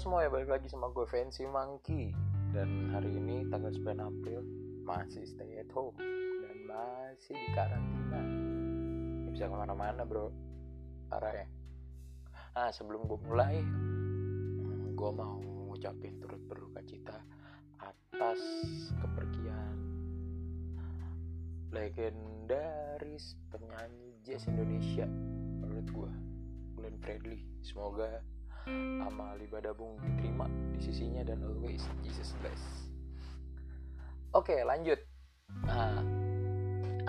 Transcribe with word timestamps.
semua 0.00 0.24
ya, 0.24 0.32
balik 0.32 0.48
lagi 0.48 0.64
sama 0.72 0.88
gue 0.96 1.04
Fancy 1.04 1.44
Monkey. 1.44 2.16
Dan 2.56 2.88
hari 2.88 3.20
ini 3.20 3.44
tanggal 3.52 3.68
9 3.68 4.00
April 4.00 4.40
Masih 4.80 5.28
stay 5.28 5.60
at 5.60 5.68
home. 5.76 5.92
Dan 6.40 6.56
masih 6.64 7.36
di 7.36 7.48
karantina. 7.52 8.24
Gak 9.28 9.32
bisa 9.36 9.44
ke 9.52 9.56
mana-mana 9.60 10.00
bro. 10.08 10.32
Parah 11.12 11.44
ya. 11.44 11.46
Nah 12.56 12.72
sebelum 12.72 13.04
gue 13.04 13.20
mulai 13.28 13.60
Gue 14.96 15.10
mau 15.12 15.36
ngucapin 15.68 16.16
turut 16.16 16.40
berduka 16.48 16.80
cita 16.88 17.20
Atas 17.84 18.40
kepergian 19.04 19.76
Legendaris 21.76 23.36
penyanyi 23.52 24.16
jazz 24.24 24.48
Indonesia 24.48 25.04
Menurut 25.60 25.88
gue 25.92 26.12
Glenn 26.80 26.96
Fredly. 27.04 27.44
Semoga 27.60 28.24
amal 29.04 29.36
ibadah 29.40 29.72
bung 29.72 29.96
diterima 30.02 30.50
di 30.76 30.80
sisinya 30.82 31.24
dan 31.24 31.40
always 31.44 31.84
Jesus 32.04 32.36
bless. 32.42 32.62
Oke 34.36 34.60
lanjut. 34.66 35.00
Nah 35.64 36.02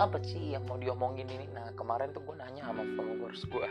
apa 0.00 0.18
sih 0.24 0.56
yang 0.56 0.64
mau 0.66 0.80
diomongin 0.80 1.28
ini? 1.28 1.46
Nah 1.52 1.74
kemarin 1.76 2.10
tuh 2.16 2.24
gue 2.24 2.36
nanya 2.38 2.68
sama 2.68 2.82
followers 2.96 3.42
gue 3.46 3.68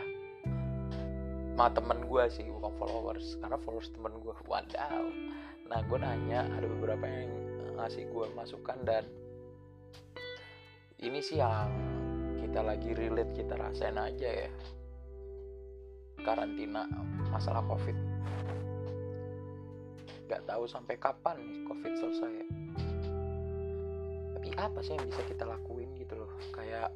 sama 1.52 1.68
temen 1.68 2.08
gue 2.08 2.24
sih 2.32 2.48
bukan 2.48 2.72
followers 2.80 3.36
karena 3.44 3.60
followers 3.60 3.92
temen 3.92 4.16
gue 4.24 4.34
wadaw. 4.48 5.04
Nah 5.68 5.80
gue 5.84 5.98
nanya 6.00 6.48
ada 6.48 6.66
beberapa 6.66 7.04
yang 7.04 7.30
ngasih 7.76 8.08
gue 8.08 8.26
masukan 8.32 8.78
dan 8.88 9.04
ini 10.98 11.20
sih 11.20 11.38
yang 11.38 11.68
kita 12.40 12.64
lagi 12.64 12.96
relate 12.96 13.36
kita 13.36 13.54
rasain 13.54 14.00
aja 14.00 14.48
ya. 14.48 14.50
Karantina 16.24 16.88
masalah 17.32 17.64
covid. 17.64 17.96
Nggak 20.28 20.42
tahu 20.44 20.64
sampai 20.68 20.94
kapan 21.00 21.40
nih 21.40 21.64
covid 21.64 21.92
selesai. 21.96 22.32
Tapi 24.36 24.48
apa 24.60 24.78
sih 24.84 24.92
yang 24.94 25.08
bisa 25.08 25.22
kita 25.24 25.48
lakuin 25.48 25.88
gitu 25.96 26.14
loh? 26.20 26.30
Kayak 26.52 26.92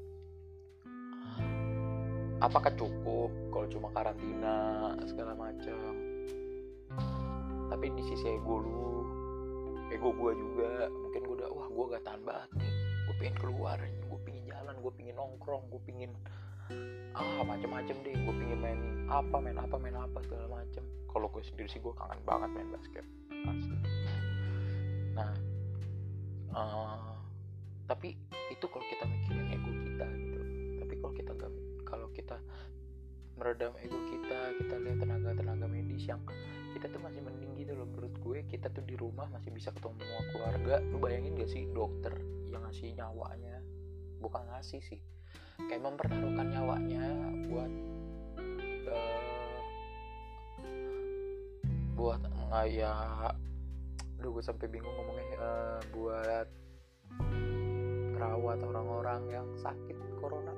apakah 2.45 2.69
cukup 2.77 3.33
kalau 3.49 3.67
cuma 3.73 3.89
karantina 3.97 4.93
segala 5.09 5.33
macam? 5.33 5.97
Tapi 7.73 7.87
di 7.97 8.03
sisi 8.05 8.29
ego 8.29 8.61
lu 8.61 8.85
ego 9.89 10.11
gue 10.13 10.33
juga 10.37 10.91
mungkin 10.91 11.21
gue 11.25 11.35
udah 11.41 11.51
wah 11.51 11.69
gue 11.71 11.85
gak 11.97 12.05
tahan 12.05 12.23
banget 12.23 12.51
nih. 12.61 12.73
Gue 13.09 13.15
pengen 13.23 13.37
keluar 13.41 13.79
gue 13.81 14.21
pengen 14.23 14.45
jalan 14.47 14.77
gue 14.83 14.93
pengen 14.93 15.17
nongkrong 15.17 15.65
gue 15.73 15.81
pengen 15.87 16.13
ah 17.17 17.43
macem-macem 17.47 17.97
deh 18.05 18.13
gue 18.13 18.35
pingin 18.37 18.61
main 18.61 18.81
apa 19.09 19.37
main 19.41 19.57
apa 19.57 19.77
main 19.81 19.97
apa 19.97 20.19
segala 20.27 20.61
macem. 20.61 20.85
Kalau 21.09 21.27
gue 21.33 21.43
sendiri 21.43 21.69
sih 21.71 21.81
gue 21.81 21.95
kangen 21.97 22.21
banget 22.29 22.51
main 22.53 22.69
basket 22.75 23.07
asli. 23.47 23.79
Nah 25.17 25.33
uh, 26.53 27.17
tapi 27.87 28.19
itu 28.53 28.67
kalau 28.69 28.85
kita 28.85 29.05
mikirin 29.09 29.47
ego 29.55 29.71
kita 29.87 30.07
gitu. 30.13 30.41
Tapi 30.83 30.95
kalau 31.01 31.15
kita 31.15 31.31
gak 31.39 31.53
kalau 31.87 32.09
kita 32.13 32.37
meredam 33.37 33.73
ego 33.81 33.99
kita 34.11 34.39
kita 34.61 34.75
lihat 34.83 34.99
tenaga 35.01 35.31
tenaga 35.37 35.67
medis 35.71 36.05
yang 36.05 36.21
kita 36.77 36.93
tuh 36.93 37.01
masih 37.01 37.25
mending 37.25 37.57
gitu 37.57 37.73
loh. 37.73 37.89
Menurut 37.89 38.15
gue 38.21 38.39
kita 38.51 38.69
tuh 38.69 38.85
di 38.85 38.99
rumah 38.99 39.31
masih 39.33 39.55
bisa 39.55 39.73
ketemu 39.73 40.03
keluarga. 40.35 40.85
Lu 40.93 41.01
bayangin 41.01 41.39
gak 41.39 41.49
sih 41.49 41.65
dokter 41.73 42.13
yang 42.53 42.61
ngasih 42.67 42.93
nyawanya? 42.93 43.63
Bukan 44.21 44.43
ngasih 44.53 44.85
sih 44.85 45.01
kayak 45.65 45.83
mempertaruhkan 45.83 46.47
nyawanya 46.53 47.05
buat 47.49 47.73
uh, 48.93 49.61
buat 51.97 52.21
kayak 52.53 53.35
Duh 54.17 54.33
gue 54.33 54.45
sampai 54.45 54.67
bingung 54.73 54.97
ngomongnya 54.97 55.25
uh, 55.37 55.81
buat 55.93 56.49
merawat 58.17 58.65
orang-orang 58.65 59.23
yang 59.29 59.49
sakit 59.61 59.97
corona. 60.17 60.57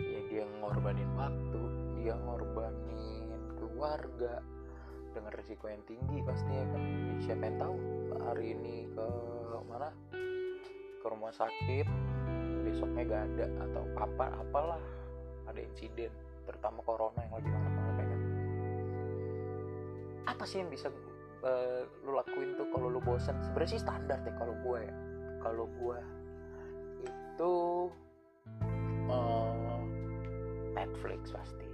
Ya 0.00 0.20
dia 0.32 0.44
ngorbanin 0.56 1.12
waktu 1.12 1.62
dia 2.00 2.16
ngorbanin 2.16 3.28
keluarga 3.60 4.40
dengan 5.12 5.32
risiko 5.36 5.68
yang 5.68 5.84
tinggi 5.84 6.24
pasti 6.24 6.48
ya 6.48 6.64
kan. 6.72 6.82
Siapa 7.20 7.42
yang 7.44 7.58
tahu 7.60 7.76
hari 8.24 8.56
ini 8.56 8.88
ke 8.88 9.06
mana? 9.68 9.92
Ke 11.04 11.06
rumah 11.12 11.32
sakit 11.36 12.07
besoknya 12.68 13.02
gak 13.08 13.22
ada 13.32 13.46
atau 13.64 13.82
apa 13.96 14.24
apalah. 14.44 14.82
Ada 15.48 15.64
insiden 15.64 16.12
terutama 16.44 16.84
corona 16.84 17.16
yang 17.24 17.34
lagi 17.40 17.48
mana-mana 17.48 18.02
kan? 18.04 18.20
Apa 20.28 20.44
sih 20.44 20.60
yang 20.60 20.68
bisa 20.68 20.92
uh, 21.44 21.82
lu 22.04 22.12
lakuin 22.12 22.52
tuh 22.60 22.68
kalau 22.68 22.92
lu 22.92 23.00
bosan 23.00 23.36
sebenarnya 23.40 23.72
sih 23.76 23.80
standar 23.80 24.20
deh 24.20 24.34
kalau 24.36 24.52
gue 24.60 24.78
ya. 24.84 24.94
Kalau 25.40 25.64
gue 25.80 25.98
itu 27.08 27.52
uh, 29.08 29.80
Netflix 30.76 31.32
pasti. 31.32 31.64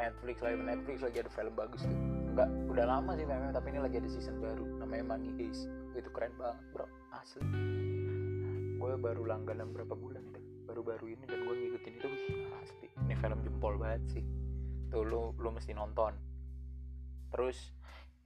Netflix 0.00 0.40
lagi 0.40 0.56
Netflix 0.56 0.96
lagi 1.04 1.16
ada 1.20 1.30
film 1.32 1.52
bagus 1.52 1.84
tuh. 1.84 2.00
Enggak 2.32 2.48
udah 2.72 2.84
lama 2.88 3.12
sih 3.12 3.28
memang 3.28 3.52
tapi 3.52 3.76
ini 3.76 3.80
lagi 3.84 4.00
ada 4.00 4.08
season 4.08 4.40
baru 4.40 4.64
namanya 4.80 5.04
Money 5.16 5.36
Heist. 5.36 5.68
Itu 5.92 6.08
keren 6.16 6.32
banget 6.40 6.64
bro. 6.72 6.88
Asli 7.12 7.44
gue 8.82 8.98
baru 8.98 9.22
langganan 9.30 9.70
berapa 9.70 9.94
bulan 9.94 10.26
itu 10.26 10.42
baru-baru 10.66 11.14
ini 11.14 11.22
dan 11.30 11.46
gue 11.46 11.54
ngikutin 11.54 11.92
itu 12.02 12.08
asli. 12.58 12.90
Ini 13.06 13.14
film 13.14 13.38
jempol 13.46 13.78
banget 13.78 14.02
sih. 14.10 14.24
Tuh 14.90 15.06
lu 15.06 15.30
lu 15.38 15.54
mesti 15.54 15.70
nonton. 15.70 16.18
Terus 17.30 17.70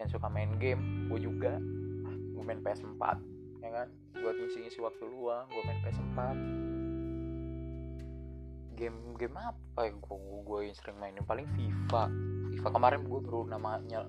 yang 0.00 0.08
suka 0.08 0.32
main 0.32 0.56
game 0.56 1.12
gue 1.12 1.20
juga. 1.20 1.60
Gue 2.32 2.40
main 2.40 2.64
PS4 2.64 3.04
ya 3.60 3.68
kan? 3.68 3.88
Buat 4.16 4.32
ngisi-ngisi 4.40 4.80
waktu 4.80 5.04
luang 5.04 5.44
gue 5.52 5.62
main 5.68 5.80
PS4 5.84 6.18
game-game 8.76 9.36
apa 9.40 9.88
yang 9.88 10.00
gue, 10.00 10.16
gue 10.44 10.58
yang 10.72 10.76
sering 10.76 10.96
mainin. 10.96 11.24
Paling 11.24 11.48
FIFA. 11.52 12.08
FIFA 12.56 12.68
kemarin 12.72 13.00
gue 13.04 13.20
baru 13.20 13.44
namanya 13.44 14.08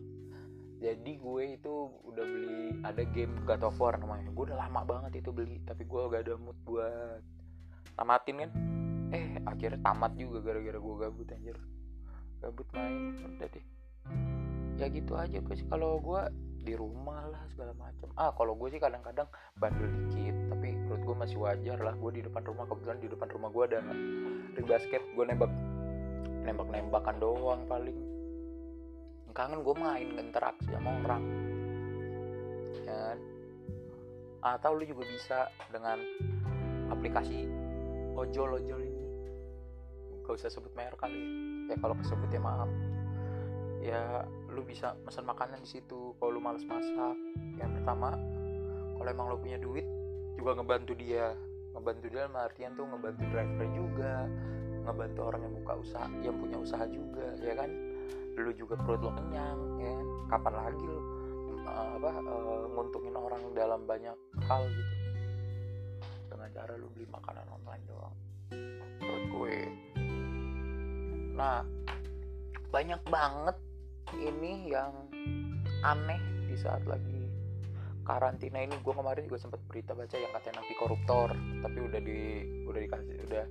jadi 0.77 1.11
gue 1.17 1.43
itu 1.57 1.73
udah 2.05 2.21
beli 2.21 2.77
ada 2.85 3.01
game 3.09 3.33
God 3.49 3.65
of 3.65 3.77
War 3.81 3.97
namanya. 3.97 4.29
Gue 4.29 4.53
udah 4.53 4.61
lama 4.61 4.85
banget 4.85 5.25
itu 5.25 5.33
beli 5.33 5.57
tapi 5.65 5.89
gue 5.89 6.01
gak 6.13 6.21
ada 6.29 6.37
mood 6.37 6.57
buat 6.61 7.21
tamatin 7.97 8.35
kan? 8.45 8.51
Eh 9.09 9.41
akhirnya 9.41 9.81
tamat 9.81 10.13
juga 10.13 10.45
gara-gara 10.45 10.77
gue 10.77 10.95
gabut 11.01 11.27
anjir. 11.33 11.57
Gabut 12.45 12.67
main 12.77 13.17
udah 13.17 13.49
deh. 13.49 13.65
Ya 14.77 14.85
gitu 14.93 15.17
aja 15.17 15.41
gue 15.41 15.55
sih 15.57 15.65
kalau 15.65 15.97
gue 15.97 16.21
di 16.61 16.77
rumah 16.77 17.25
lah 17.25 17.41
segala 17.49 17.71
macam 17.73 18.11
ah 18.19 18.29
kalau 18.35 18.53
gue 18.59 18.67
sih 18.69 18.77
kadang-kadang 18.77 19.25
bandel 19.55 19.87
dikit 19.87 20.35
tapi 20.51 20.75
menurut 20.77 21.01
gue 21.01 21.15
masih 21.25 21.37
wajar 21.41 21.77
lah. 21.81 21.97
Gue 21.97 22.11
di 22.13 22.21
depan 22.21 22.45
rumah 22.45 22.69
kebetulan 22.69 23.01
di 23.01 23.09
depan 23.09 23.27
rumah 23.33 23.49
gue 23.49 23.63
ada 23.65 23.79
ring 24.53 24.67
basket. 24.69 25.01
Gue 25.17 25.25
nembak 25.25 25.49
nembak 26.45 26.69
nembakan 26.69 27.17
doang 27.17 27.65
paling 27.65 28.16
kangen 29.37 29.61
gue 29.61 29.75
main 29.77 30.09
interaksi 30.17 30.65
sama 30.73 30.97
orang 31.05 31.23
ya 32.81 32.95
kan? 33.13 33.19
atau 34.41 34.73
lu 34.73 34.81
juga 34.89 35.05
bisa 35.05 35.45
dengan 35.69 36.01
aplikasi 36.89 37.45
ojol 38.17 38.57
ojol 38.57 38.81
ini. 38.81 39.05
Gak 40.25 40.41
usah 40.41 40.49
sebut 40.49 40.73
merek 40.73 40.97
kali 40.97 41.13
ya, 41.13 41.27
ya 41.73 41.75
kalau 41.77 41.93
kesebut 42.01 42.29
ya 42.33 42.41
maaf. 42.41 42.71
Ya 43.77 44.01
lu 44.49 44.65
bisa 44.65 44.97
pesan 45.05 45.29
makanan 45.29 45.61
di 45.61 45.69
situ. 45.69 46.17
Kalau 46.17 46.31
lu 46.33 46.41
males 46.41 46.65
masak 46.65 47.15
yang 47.61 47.71
pertama 47.77 48.17
kalau 48.97 49.09
emang 49.09 49.27
lu 49.29 49.37
punya 49.37 49.61
duit 49.61 49.85
juga 50.33 50.57
ngebantu 50.57 50.97
dia. 50.97 51.37
Ngebantu 51.77 52.05
dia 52.09 52.25
artian 52.25 52.73
tuh 52.73 52.89
ngebantu 52.89 53.23
driver 53.29 53.67
juga 53.69 54.13
ngebantu 54.87 55.19
orang 55.19 55.41
yang 55.43 55.53
buka 55.61 55.73
usaha 55.83 56.07
yang 56.23 56.35
punya 56.39 56.57
usaha 56.63 56.85
juga 56.87 57.35
ya 57.43 57.53
kan 57.59 57.69
lu 58.37 58.51
juga 58.53 58.77
perut 58.77 59.01
lo 59.01 59.11
kenyang 59.17 59.59
ya. 59.81 59.97
Kapan 60.29 60.53
lagi 60.53 60.83
lu 60.85 60.99
uh, 61.65 61.89
apa 61.97 62.11
uh, 62.21 62.63
nguntungin 62.77 63.15
orang 63.17 63.41
dalam 63.57 63.81
banyak 63.89 64.17
hal 64.45 64.61
gitu? 64.69 64.93
Dengan 66.29 66.49
cara 66.53 66.73
lu 66.77 66.87
beli 66.93 67.07
makanan 67.09 67.45
online 67.49 67.83
doang. 67.89 68.15
Menurut 69.01 69.25
gue. 69.33 69.57
Nah 71.33 71.65
banyak 72.69 73.01
banget 73.09 73.57
ini 74.19 74.69
yang 74.69 74.93
aneh 75.81 76.19
di 76.45 76.55
saat 76.59 76.85
lagi 76.85 77.25
karantina 78.05 78.61
ini. 78.61 78.75
Gue 78.85 78.93
kemarin 78.93 79.25
juga 79.25 79.41
sempat 79.41 79.61
berita 79.65 79.97
baca 79.97 80.13
yang 80.13 80.31
katanya 80.31 80.61
napi 80.61 80.73
koruptor 80.77 81.29
tapi 81.65 81.77
udah 81.81 82.01
di 82.05 82.19
udah 82.69 82.79
dikasih 82.85 83.15
udah 83.27 83.45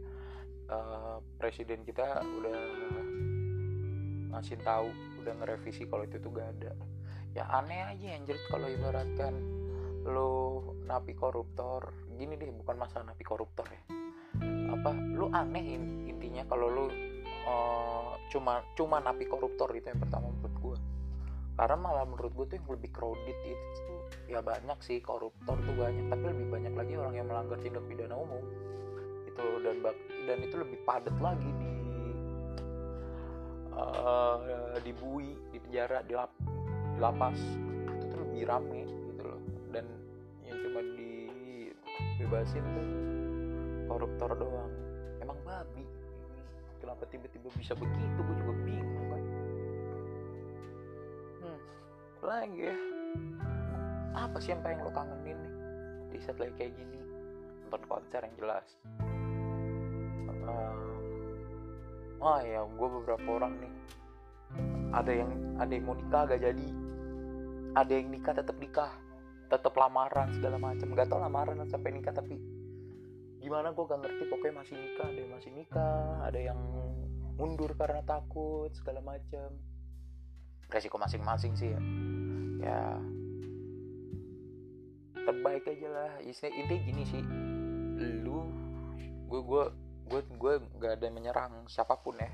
uh, 0.71 1.17
presiden 1.39 1.83
kita 1.83 2.23
udah 2.23 2.59
ngasih 4.37 4.61
tahu 4.61 4.93
udah 5.25 5.35
ngerevisi 5.41 5.89
kalau 5.89 6.05
itu 6.05 6.21
tuh 6.21 6.31
gak 6.37 6.49
ada. 6.61 6.73
Ya 7.33 7.45
aneh 7.53 7.81
aja 7.85 8.07
anjir 8.17 8.37
kalau 8.53 8.69
ibaratkan 8.69 9.35
lo 10.07 10.63
napi 10.87 11.17
koruptor 11.17 11.91
gini 12.15 12.39
deh 12.39 12.53
bukan 12.53 12.77
masalah 12.77 13.11
napi 13.11 13.25
koruptor 13.25 13.65
ya. 13.67 13.83
Apa 14.71 14.93
lu 14.93 15.33
aneh 15.33 15.81
intinya 16.07 16.45
kalau 16.47 16.69
lu 16.69 16.85
uh, 17.49 18.15
cuma 18.29 18.61
cuma 18.77 19.01
napi 19.01 19.25
koruptor 19.25 19.73
itu 19.73 19.89
yang 19.89 20.01
pertama 20.01 20.29
menurut 20.31 20.57
gue 20.61 20.79
karena 21.57 21.77
malah 21.81 22.05
menurut 22.05 22.33
gue 22.37 22.47
tuh 22.53 22.57
yang 22.61 22.69
lebih 22.69 22.91
crowded 22.93 23.39
itu 23.49 23.95
ya 24.29 24.45
banyak 24.45 24.77
sih 24.85 25.01
koruptor 25.01 25.57
tuh 25.57 25.75
banyak. 25.75 26.05
Tapi 26.13 26.25
lebih 26.29 26.49
banyak 26.53 26.75
lagi 26.77 26.95
orang 27.01 27.15
yang 27.17 27.27
melanggar 27.33 27.57
tindak 27.65 27.85
pidana 27.89 28.13
umum. 28.13 28.45
Itu 29.25 29.65
dan 29.65 29.81
dan 30.29 30.39
itu 30.45 30.55
lebih 30.61 30.79
padat 30.85 31.17
lagi 31.17 31.49
di 31.57 31.66
uh, 33.77 34.81
di 34.81 34.93
bui 34.97 35.37
di 35.53 35.59
penjara 35.61 36.01
di, 36.03 36.17
lap, 36.17 36.33
lapas. 36.97 37.37
Itu 38.01 38.05
tuh 38.09 38.19
lebih 38.25 38.49
rame 38.49 38.83
gitu 38.89 39.23
loh. 39.29 39.41
Dan 39.71 39.85
yang 40.49 40.57
cuma 40.65 40.81
dibebasin 40.97 42.65
tuh 42.65 42.89
koruptor 43.87 44.31
doang. 44.35 44.73
Emang 45.21 45.39
babi. 45.45 45.85
Kenapa 46.81 47.05
tiba-tiba 47.13 47.49
bisa 47.55 47.73
begitu? 47.77 48.19
Gue 48.21 48.37
juga 48.41 48.55
bingung 48.65 49.07
kan? 49.13 49.23
Hmm 51.45 51.61
lagi 52.27 52.61
ya. 52.67 52.77
Apa 54.17 54.37
sih 54.41 54.51
yang 54.57 54.65
pengen 54.65 54.83
lo 54.83 54.91
kangenin 54.91 55.37
nih? 55.37 55.55
Di 56.11 56.19
saat 56.25 56.41
lagi 56.41 56.55
kayak 56.57 56.73
gini. 56.75 57.01
Nonton 57.67 57.83
konser 57.87 58.21
yang 58.25 58.35
jelas. 58.41 58.67
Um, 60.47 60.86
oh 62.21 62.39
ya 62.41 62.61
gue 62.65 62.89
beberapa 63.01 63.29
orang 63.37 63.53
nih. 63.61 63.73
Ada 64.95 65.13
yang 65.13 65.31
ada 65.61 65.73
yang 65.73 65.85
mau 65.85 65.97
nikah 65.97 66.23
gak 66.29 66.41
jadi. 66.41 66.69
Ada 67.77 67.93
yang 67.93 68.09
nikah 68.13 68.33
tetap 68.37 68.57
nikah. 68.57 68.93
Tetap 69.47 69.75
lamaran 69.79 70.35
segala 70.35 70.57
macam 70.59 70.91
gak 70.97 71.07
tau 71.07 71.21
lamaran 71.23 71.63
sampai 71.69 71.91
nikah 71.95 72.15
tapi 72.15 72.39
gimana 73.41 73.71
gue 73.71 73.85
gak 73.85 74.01
ngerti. 74.01 74.23
Pokoknya 74.31 74.55
masih 74.65 74.77
nikah 74.81 75.07
ada 75.07 75.21
yang 75.21 75.33
masih 75.33 75.51
nikah 75.53 76.07
ada 76.25 76.41
yang 76.41 76.61
mundur 77.37 77.71
karena 77.77 78.01
takut 78.01 78.73
segala 78.73 79.05
macam 79.05 79.53
resiko 80.73 80.97
masing-masing 80.97 81.53
sih 81.55 81.71
ya. 81.71 81.81
Ya. 82.65 82.83
Terbaik 85.27 85.69
aja 85.69 85.89
lah. 85.91 86.13
Intinya 86.25 86.81
gini 86.81 87.05
sih. 87.05 87.23
Lu 88.25 88.47
gue 89.27 89.41
gue 89.43 89.65
gue 90.07 90.21
gue 90.39 90.55
gak 90.79 91.03
ada 91.03 91.09
menyerang 91.11 91.53
siapa 91.67 91.99
pun 91.99 92.15
ya. 92.19 92.31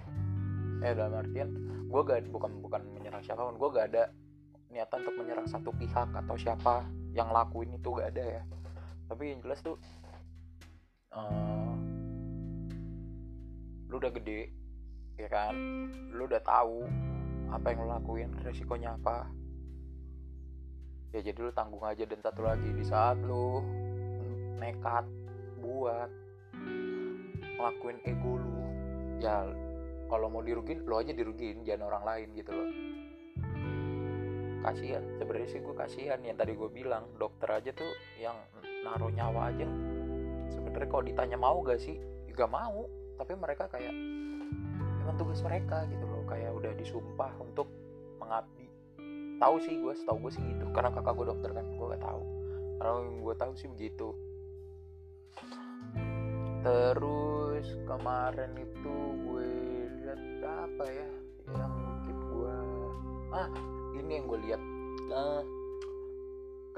Eh 0.84 0.92
dalam 0.92 1.16
artian 1.16 1.48
gue 1.88 2.00
gak 2.04 2.28
bukan 2.28 2.52
bukan 2.60 2.82
menyerang 2.92 3.24
siapa 3.24 3.48
pun 3.48 3.56
gue 3.56 3.68
gak 3.72 3.86
ada 3.92 4.04
niatan 4.72 5.04
untuk 5.04 5.16
menyerang 5.20 5.48
satu 5.48 5.72
pihak 5.76 6.08
atau 6.12 6.36
siapa 6.36 6.84
yang 7.16 7.32
lakuin 7.32 7.72
itu 7.72 7.88
gak 7.96 8.12
ada 8.12 8.40
ya. 8.40 8.42
Tapi 9.08 9.36
yang 9.36 9.40
jelas 9.44 9.60
tuh 9.64 9.76
uh, 11.16 11.74
lu 13.88 13.96
udah 13.96 14.12
gede 14.20 14.52
ya 15.16 15.28
kan? 15.32 15.54
Lu 16.12 16.28
udah 16.28 16.40
tahu 16.44 16.84
apa 17.52 17.66
yang 17.72 17.84
lu 17.84 17.88
lakuin 17.88 18.30
resikonya 18.44 18.96
apa. 19.00 19.28
Ya 21.12 21.20
jadi 21.20 21.40
lu 21.44 21.52
tanggung 21.52 21.84
aja 21.84 22.04
dan 22.08 22.20
satu 22.24 22.40
lagi 22.40 22.68
di 22.72 22.84
saat 22.84 23.20
lu 23.20 23.60
nekat 24.56 25.04
buat 25.60 26.21
ngelakuin 27.62 27.98
ego 28.02 28.42
lu. 28.42 28.54
Ya 29.22 29.46
kalau 30.10 30.26
mau 30.26 30.42
dirugin 30.42 30.82
lo 30.82 30.98
aja 30.98 31.14
dirugin 31.14 31.62
jangan 31.62 31.94
orang 31.94 32.02
lain 32.02 32.28
gitu 32.34 32.50
loh. 32.50 32.70
Kasihan 34.66 35.02
sebenarnya 35.18 35.48
sih 35.50 35.60
gue 35.62 35.74
kasihan 35.74 36.18
yang 36.26 36.34
tadi 36.34 36.58
gue 36.58 36.70
bilang 36.70 37.06
dokter 37.18 37.50
aja 37.54 37.70
tuh 37.70 37.86
yang 38.18 38.34
naruh 38.82 39.14
nyawa 39.14 39.54
aja. 39.54 39.66
Sebenarnya 40.50 40.90
kalau 40.90 41.04
ditanya 41.06 41.38
mau 41.38 41.62
gak 41.62 41.78
sih? 41.78 42.02
Gak 42.34 42.50
mau 42.50 42.90
tapi 43.14 43.38
mereka 43.38 43.70
kayak 43.70 43.94
emang 45.06 45.16
tugas 45.18 45.38
mereka 45.46 45.86
gitu 45.86 46.02
loh. 46.02 46.26
Kayak 46.26 46.50
udah 46.58 46.72
disumpah 46.74 47.30
untuk 47.38 47.70
mengabdi. 48.18 48.66
Tahu 49.38 49.54
sih 49.62 49.78
gue 49.78 49.94
setahu 49.94 50.26
gue 50.26 50.32
sih 50.34 50.42
gitu. 50.42 50.66
Karena 50.74 50.90
kakak 50.90 51.14
gue 51.14 51.26
dokter 51.30 51.50
kan 51.54 51.66
gue 51.66 51.86
gak 51.94 52.02
tahu. 52.02 52.22
Yang 52.82 53.06
gue 53.22 53.34
tahu 53.38 53.52
sih 53.54 53.68
begitu 53.70 54.10
terus 56.62 57.66
kemarin 57.90 58.54
itu 58.54 58.96
gue 59.26 59.50
lihat 59.98 60.20
apa 60.46 60.84
ya 60.86 61.08
yang 61.58 61.74
bikin 61.74 62.18
gue 62.30 62.56
ah 63.34 63.48
ini 63.98 64.12
yang 64.22 64.26
gue 64.30 64.40
lihat 64.46 64.62
uh, 65.10 65.42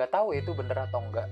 gak 0.01 0.09
tahu 0.09 0.33
ya 0.33 0.41
itu 0.41 0.57
bener 0.57 0.89
atau 0.89 1.05
enggak 1.05 1.29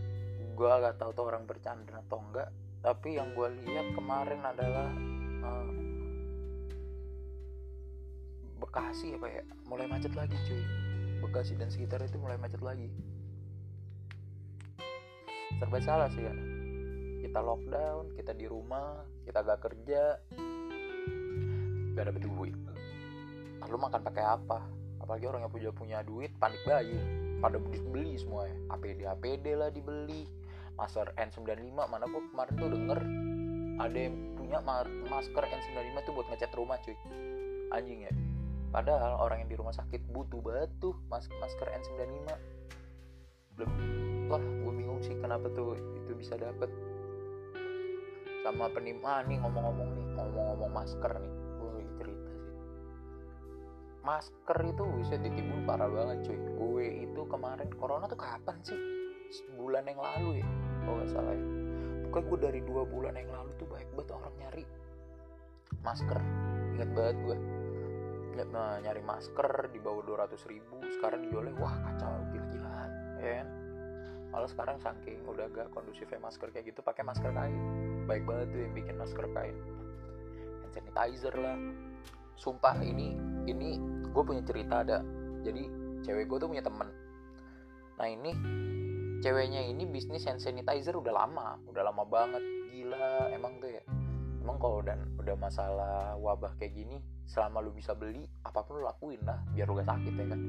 gue 0.52 0.68
gak 0.68 0.96
tahu 1.00 1.10
tuh 1.16 1.24
orang 1.32 1.48
bercanda 1.48 1.96
atau 2.04 2.20
enggak 2.20 2.52
tapi 2.84 3.16
yang 3.16 3.32
gue 3.32 3.48
lihat 3.64 3.88
kemarin 3.96 4.40
adalah 4.44 4.88
uh, 5.48 5.70
Bekasi 8.62 9.18
apa 9.18 9.26
ya? 9.26 9.42
Mulai 9.66 9.90
macet 9.90 10.14
lagi 10.14 10.38
cuy. 10.46 10.62
Bekasi 11.18 11.58
dan 11.58 11.66
sekitar 11.66 11.98
itu 11.98 12.14
mulai 12.14 12.38
macet 12.38 12.62
lagi. 12.62 12.86
Serba 15.58 15.82
salah 15.82 16.08
sih 16.14 16.22
ya 16.22 16.51
kita 17.22 17.38
lockdown 17.38 18.10
kita 18.18 18.34
di 18.34 18.50
rumah 18.50 19.06
kita 19.22 19.46
gak 19.46 19.62
kerja. 19.62 20.18
Gak 21.94 22.04
dapet 22.10 22.22
duit. 22.26 22.56
Lalu 23.62 23.76
makan 23.78 24.00
pakai 24.02 24.24
apa? 24.26 24.58
Apalagi 24.98 25.30
orang 25.30 25.46
yang 25.46 25.52
punya 25.54 25.70
punya 25.70 25.98
duit 26.02 26.34
panik 26.42 26.58
bayi. 26.66 26.98
Pada 27.38 27.58
beli 27.62 28.18
semua 28.18 28.50
ya 28.50 28.54
APD 28.74 29.06
APD 29.06 29.46
lah 29.54 29.70
dibeli. 29.70 30.26
Masker 30.74 31.14
N95 31.14 31.78
mana 31.86 32.04
gue 32.10 32.22
kemarin 32.32 32.54
tuh 32.58 32.70
denger 32.74 33.00
ada 33.78 33.98
yang 33.98 34.16
punya 34.34 34.58
masker 35.06 35.44
N95 35.46 35.96
tuh 36.02 36.12
buat 36.16 36.26
ngecat 36.32 36.52
rumah 36.58 36.76
cuy. 36.82 36.96
Anjing 37.70 38.08
ya. 38.08 38.12
Padahal 38.72 39.20
orang 39.20 39.44
yang 39.46 39.50
di 39.52 39.56
rumah 39.60 39.76
sakit 39.76 40.10
butuh 40.10 40.42
tuh 40.80 40.96
mas 41.06 41.28
masker 41.38 41.68
N95. 41.70 42.26
Belum 43.54 43.70
wah 44.32 44.40
gue 44.40 44.72
bingung 44.72 45.00
sih 45.04 45.12
kenapa 45.20 45.52
tuh 45.52 45.76
itu 45.76 46.16
bisa 46.16 46.40
dapet 46.40 46.72
sama 48.42 48.66
penima 48.74 49.22
nih 49.22 49.38
ngomong-ngomong 49.38 49.90
nih 49.94 50.06
ngomong-ngomong 50.18 50.70
masker 50.74 51.12
nih 51.14 51.34
gue 51.62 51.82
cerita 51.94 52.30
sih. 52.34 52.50
Masker 54.02 54.58
itu 54.66 54.82
bisa 54.98 55.14
ditimbun 55.14 55.62
parah 55.62 55.86
banget 55.86 56.26
cuy. 56.26 56.38
Gue 56.58 56.86
itu 57.06 57.22
kemarin 57.30 57.70
corona 57.78 58.10
tuh 58.10 58.18
kapan 58.18 58.58
sih? 58.66 58.78
Sebulan 59.30 59.86
yang 59.86 60.02
lalu 60.02 60.42
ya 60.42 60.48
kalau 60.82 60.94
nggak 60.98 61.10
salah 61.14 61.34
ya. 61.38 61.46
Pokoknya 62.02 62.26
gue 62.26 62.38
dari 62.42 62.60
dua 62.66 62.82
bulan 62.82 63.14
yang 63.14 63.30
lalu 63.30 63.50
tuh 63.62 63.68
baik 63.70 63.88
banget 63.94 64.10
orang 64.10 64.34
nyari 64.42 64.64
masker. 65.86 66.20
Inget 66.74 66.90
banget 66.98 67.16
gue 67.22 67.36
nah, 68.50 68.80
nyari 68.80 69.02
masker 69.04 69.70
di 69.70 69.78
bawah 69.78 70.02
200 70.02 70.50
ribu 70.50 70.80
sekarang 70.98 71.28
dijualnya 71.28 71.52
wah 71.60 71.76
kacau 71.78 72.10
gila-gilaan 72.34 72.90
ya 73.22 73.32
kan? 73.38 73.48
Malah 74.32 74.48
sekarang 74.48 74.76
saking 74.80 75.20
udah 75.28 75.46
gak 75.52 75.68
kondusifnya 75.76 76.16
masker 76.16 76.48
kayak 76.50 76.72
gitu 76.72 76.80
pakai 76.80 77.04
masker 77.04 77.30
kain 77.30 77.81
baik 78.04 78.24
banget 78.26 78.46
tuh 78.52 78.60
yang 78.60 78.74
bikin 78.74 78.94
masker 78.98 79.26
kain. 79.32 79.56
Hand 80.62 80.72
sanitizer 80.74 81.34
lah. 81.38 81.58
Sumpah 82.36 82.76
ini 82.82 83.14
ini 83.46 83.78
gue 84.10 84.22
punya 84.22 84.42
cerita 84.42 84.82
ada. 84.82 85.00
Jadi 85.42 85.66
cewek 86.02 86.26
gue 86.26 86.38
tuh 86.42 86.48
punya 86.50 86.64
temen. 86.64 86.88
Nah 87.98 88.06
ini 88.08 88.30
ceweknya 89.22 89.62
ini 89.62 89.86
bisnis 89.86 90.26
hand 90.26 90.42
sanitizer 90.42 90.94
udah 90.98 91.14
lama. 91.14 91.58
Udah 91.70 91.82
lama 91.86 92.02
banget. 92.06 92.42
Gila 92.72 93.30
emang 93.30 93.62
tuh 93.62 93.70
ya. 93.70 93.82
Emang 94.42 94.58
kalau 94.58 94.82
dan 94.82 95.06
udah 95.22 95.38
masalah 95.38 96.18
wabah 96.18 96.58
kayak 96.58 96.74
gini 96.74 96.98
selama 97.30 97.62
lu 97.62 97.70
bisa 97.70 97.94
beli 97.94 98.26
apa 98.42 98.66
pun 98.66 98.82
lu 98.82 98.84
lakuin 98.84 99.22
lah 99.22 99.38
biar 99.54 99.70
lu 99.70 99.78
gak 99.78 99.86
sakit 99.86 100.14
ya 100.18 100.26
kan? 100.26 100.40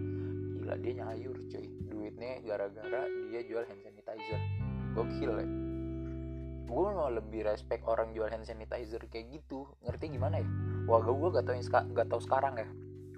Gila 0.58 0.76
dia 0.82 0.92
nyayur 0.98 1.38
cuy. 1.46 1.68
Duitnya 1.94 2.42
gara-gara 2.42 3.06
dia 3.30 3.42
jual 3.46 3.64
hand 3.70 3.82
sanitizer. 3.86 4.42
Gokil 4.94 5.34
ya 5.42 5.63
gue 6.74 6.90
mau 6.90 7.10
lebih 7.14 7.46
respect 7.46 7.86
orang 7.86 8.18
jual 8.18 8.26
hand 8.26 8.50
sanitizer 8.50 9.06
kayak 9.06 9.30
gitu. 9.30 9.70
Ngerti 9.86 10.18
gimana 10.18 10.42
ya? 10.42 10.48
Wah 10.90 11.06
gue 11.06 11.30
gak 11.30 11.46
tau 11.46 11.54
yang 11.54 11.66
gak 11.94 12.08
tau 12.10 12.22
sekarang 12.22 12.58
ya. 12.58 12.68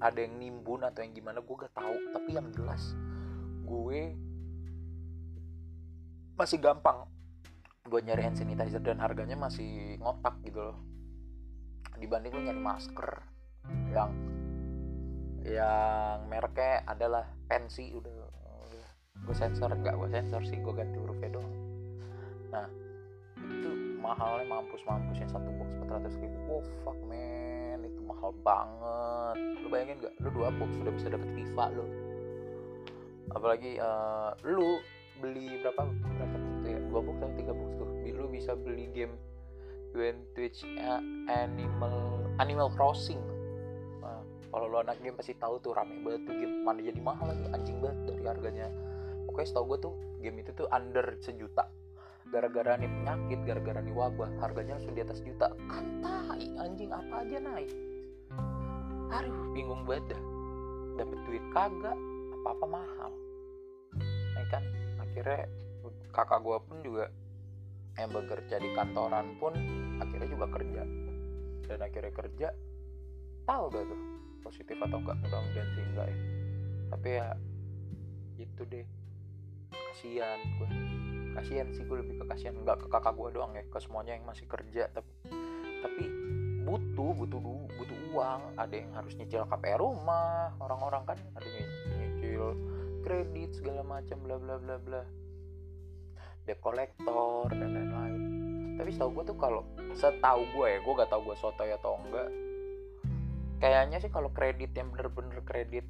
Ada 0.04 0.28
yang 0.28 0.36
nimbun 0.44 0.84
atau 0.84 1.00
yang 1.08 1.16
gimana 1.16 1.40
gue 1.40 1.56
gak 1.56 1.72
tahu 1.72 1.96
tapi 2.12 2.36
yang 2.36 2.52
jelas 2.52 2.92
gue 3.66 4.14
masih 6.36 6.60
gampang 6.62 7.08
buat 7.88 8.04
nyari 8.04 8.28
hand 8.28 8.38
sanitizer 8.38 8.84
dan 8.84 9.00
harganya 9.00 9.40
masih 9.40 9.96
ngotak 10.04 10.36
gitu 10.44 10.60
loh. 10.60 10.78
Dibanding 11.96 12.36
lu 12.36 12.42
nyari 12.44 12.62
masker 12.62 13.10
yang 13.96 14.12
yang 15.46 16.26
mereknya 16.28 16.84
adalah 16.90 17.26
pensi 17.48 17.94
udah, 17.94 18.14
udah. 18.68 18.88
Gue 19.26 19.36
sensor 19.38 19.72
enggak 19.72 19.96
gue 19.96 20.10
sensor 20.12 20.42
sih 20.44 20.60
gue 20.60 20.74
ganti 20.76 20.98
hurufnya 21.00 21.40
doang. 21.40 21.56
Nah 22.52 22.68
mahalnya 24.06 24.46
mampus 24.46 24.86
mampus 24.86 25.18
yang 25.18 25.32
satu 25.34 25.50
box 25.58 25.74
400 25.82 26.22
ribu. 26.22 26.38
Wow 26.46 26.62
fuck 26.86 27.00
man. 27.10 27.82
Itu 27.82 28.02
mahal 28.06 28.32
banget. 28.46 29.36
Lu 29.66 29.68
bayangin 29.74 29.98
gak 30.06 30.14
lu 30.22 30.30
dua 30.30 30.54
box 30.54 30.70
sudah 30.78 30.94
bisa 30.94 31.08
dapet 31.10 31.30
FIFA 31.34 31.66
lo 31.74 31.86
apalagi 33.34 33.82
uh, 33.82 34.32
lu 34.46 34.80
beli 35.20 35.58
berapa? 35.64 35.84
Berapa 35.90 36.36
tuh 36.64 36.70
ya? 36.70 36.80
Dua 36.92 37.00
box 37.02 37.16
atau 37.24 37.36
tiga 37.40 37.54
box 37.56 37.70
tuh. 37.80 37.90
Lu 38.16 38.28
bisa 38.30 38.52
beli 38.54 38.88
game 38.96 39.16
Twin 39.96 40.28
Twitch 40.36 40.64
Animal 41.32 42.24
Animal 42.38 42.68
Crossing. 42.76 43.20
Nah, 44.04 44.22
kalau 44.52 44.68
lo 44.72 44.84
anak 44.84 45.00
game 45.04 45.16
pasti 45.16 45.34
tahu 45.40 45.60
tuh 45.64 45.76
rame 45.76 46.04
banget 46.04 46.28
tuh 46.28 46.36
game. 46.36 46.64
Mana 46.64 46.84
jadi 46.84 47.00
mahal 47.00 47.32
lagi 47.32 47.46
anjing 47.52 47.78
banget 47.84 47.98
dari 48.12 48.24
harganya. 48.28 48.68
Pokoknya 49.26 49.48
setahu 49.52 49.66
gue 49.76 49.80
tuh 49.84 49.94
game 50.22 50.38
itu 50.44 50.52
tuh 50.54 50.68
under 50.70 51.18
sejuta 51.24 51.68
gara-gara 52.34 52.74
nih 52.82 52.89
penyakit 52.89 53.39
gara-gara 53.46 53.79
nih 53.86 53.94
wabah 53.94 54.29
harganya 54.41 54.77
langsung 54.77 54.98
di 54.98 55.01
atas 55.05 55.22
juta. 55.22 55.53
Kan 55.70 56.01
tai 56.01 56.46
anjing 56.58 56.89
apa 56.89 57.22
aja 57.22 57.38
naik. 57.38 57.72
Aduh 59.13 59.53
bingung 59.53 59.86
banget 59.86 60.17
dah. 60.17 60.22
Dapet 60.98 61.20
duit 61.29 61.46
kagak 61.53 61.98
apa-apa 62.41 62.65
mahal. 62.65 63.12
Ya 64.36 64.46
kan 64.50 64.63
akhirnya 64.98 65.46
kakak 66.12 66.41
gue 66.41 66.58
pun 66.65 66.77
juga 66.82 67.05
yang 67.96 68.12
bekerja 68.12 68.55
di 68.60 68.70
kantoran 68.74 69.38
pun 69.38 69.53
akhirnya 70.01 70.27
juga 70.27 70.46
kerja. 70.50 70.84
Dan 71.65 71.79
akhirnya 71.82 72.13
kerja 72.13 72.48
tahu 73.46 73.65
dah 73.70 73.84
tuh 73.86 74.01
positif 74.41 74.77
atau 74.82 74.98
enggak 75.01 75.17
mudah-mudahan 75.22 75.70
sih 75.77 75.84
enggak 75.94 76.08
ya. 76.10 76.17
Tapi 76.89 77.10
ya 77.22 77.27
itu 78.41 78.62
deh. 78.65 78.86
Kasihan 79.72 80.39
gue 80.60 80.70
kasihan 81.36 81.68
sih 81.75 81.84
gue 81.84 81.98
lebih 82.00 82.24
ke 82.24 82.25
kasihan. 82.32 82.56
Enggak 82.56 82.82
ke 82.82 82.88
kakak 82.88 83.13
gue 83.20 83.30
doang 83.36 83.51
ya 83.54 83.63
ke 83.68 83.77
semuanya 83.84 84.15
yang 84.15 84.25
masih 84.25 84.48
kerja 84.48 84.88
tapi 84.96 85.12
tapi 85.84 86.04
butuh 86.65 87.12
butuh 87.13 87.39
butuh 87.77 87.98
uang. 88.15 88.42
Ada 88.56 88.75
yang 88.80 88.92
harus 88.96 89.13
nyicil 89.20 89.44
KPR 89.46 89.80
rumah 89.84 90.56
orang-orang 90.63 91.04
kan 91.04 91.18
ada 91.36 91.50
yang 91.51 91.70
nyicil 92.00 92.44
kredit 93.06 93.54
segala 93.54 93.86
macam 93.86 94.18
bla 94.24 94.39
bla 94.39 94.56
bla 94.58 94.75
bla. 94.80 95.04
Debt 96.48 96.58
collector 96.63 97.51
dan 97.54 97.70
lain-lain. 97.70 98.22
Tapi 98.75 98.89
setahu 98.92 99.22
gue 99.22 99.24
tuh 99.30 99.38
kalau 99.38 99.62
setahu 99.96 100.42
gue 100.51 100.68
ya 100.68 100.80
gue 100.84 100.94
gak 101.00 101.10
tau 101.10 101.22
gue 101.22 101.36
sotoy 101.38 101.70
atau 101.75 102.01
enggak. 102.01 102.30
Kayaknya 103.62 103.98
sih 104.04 104.12
kalau 104.12 104.30
kredit 104.36 104.75
yang 104.75 104.92
bener-bener 104.92 105.39
kredit 105.48 105.86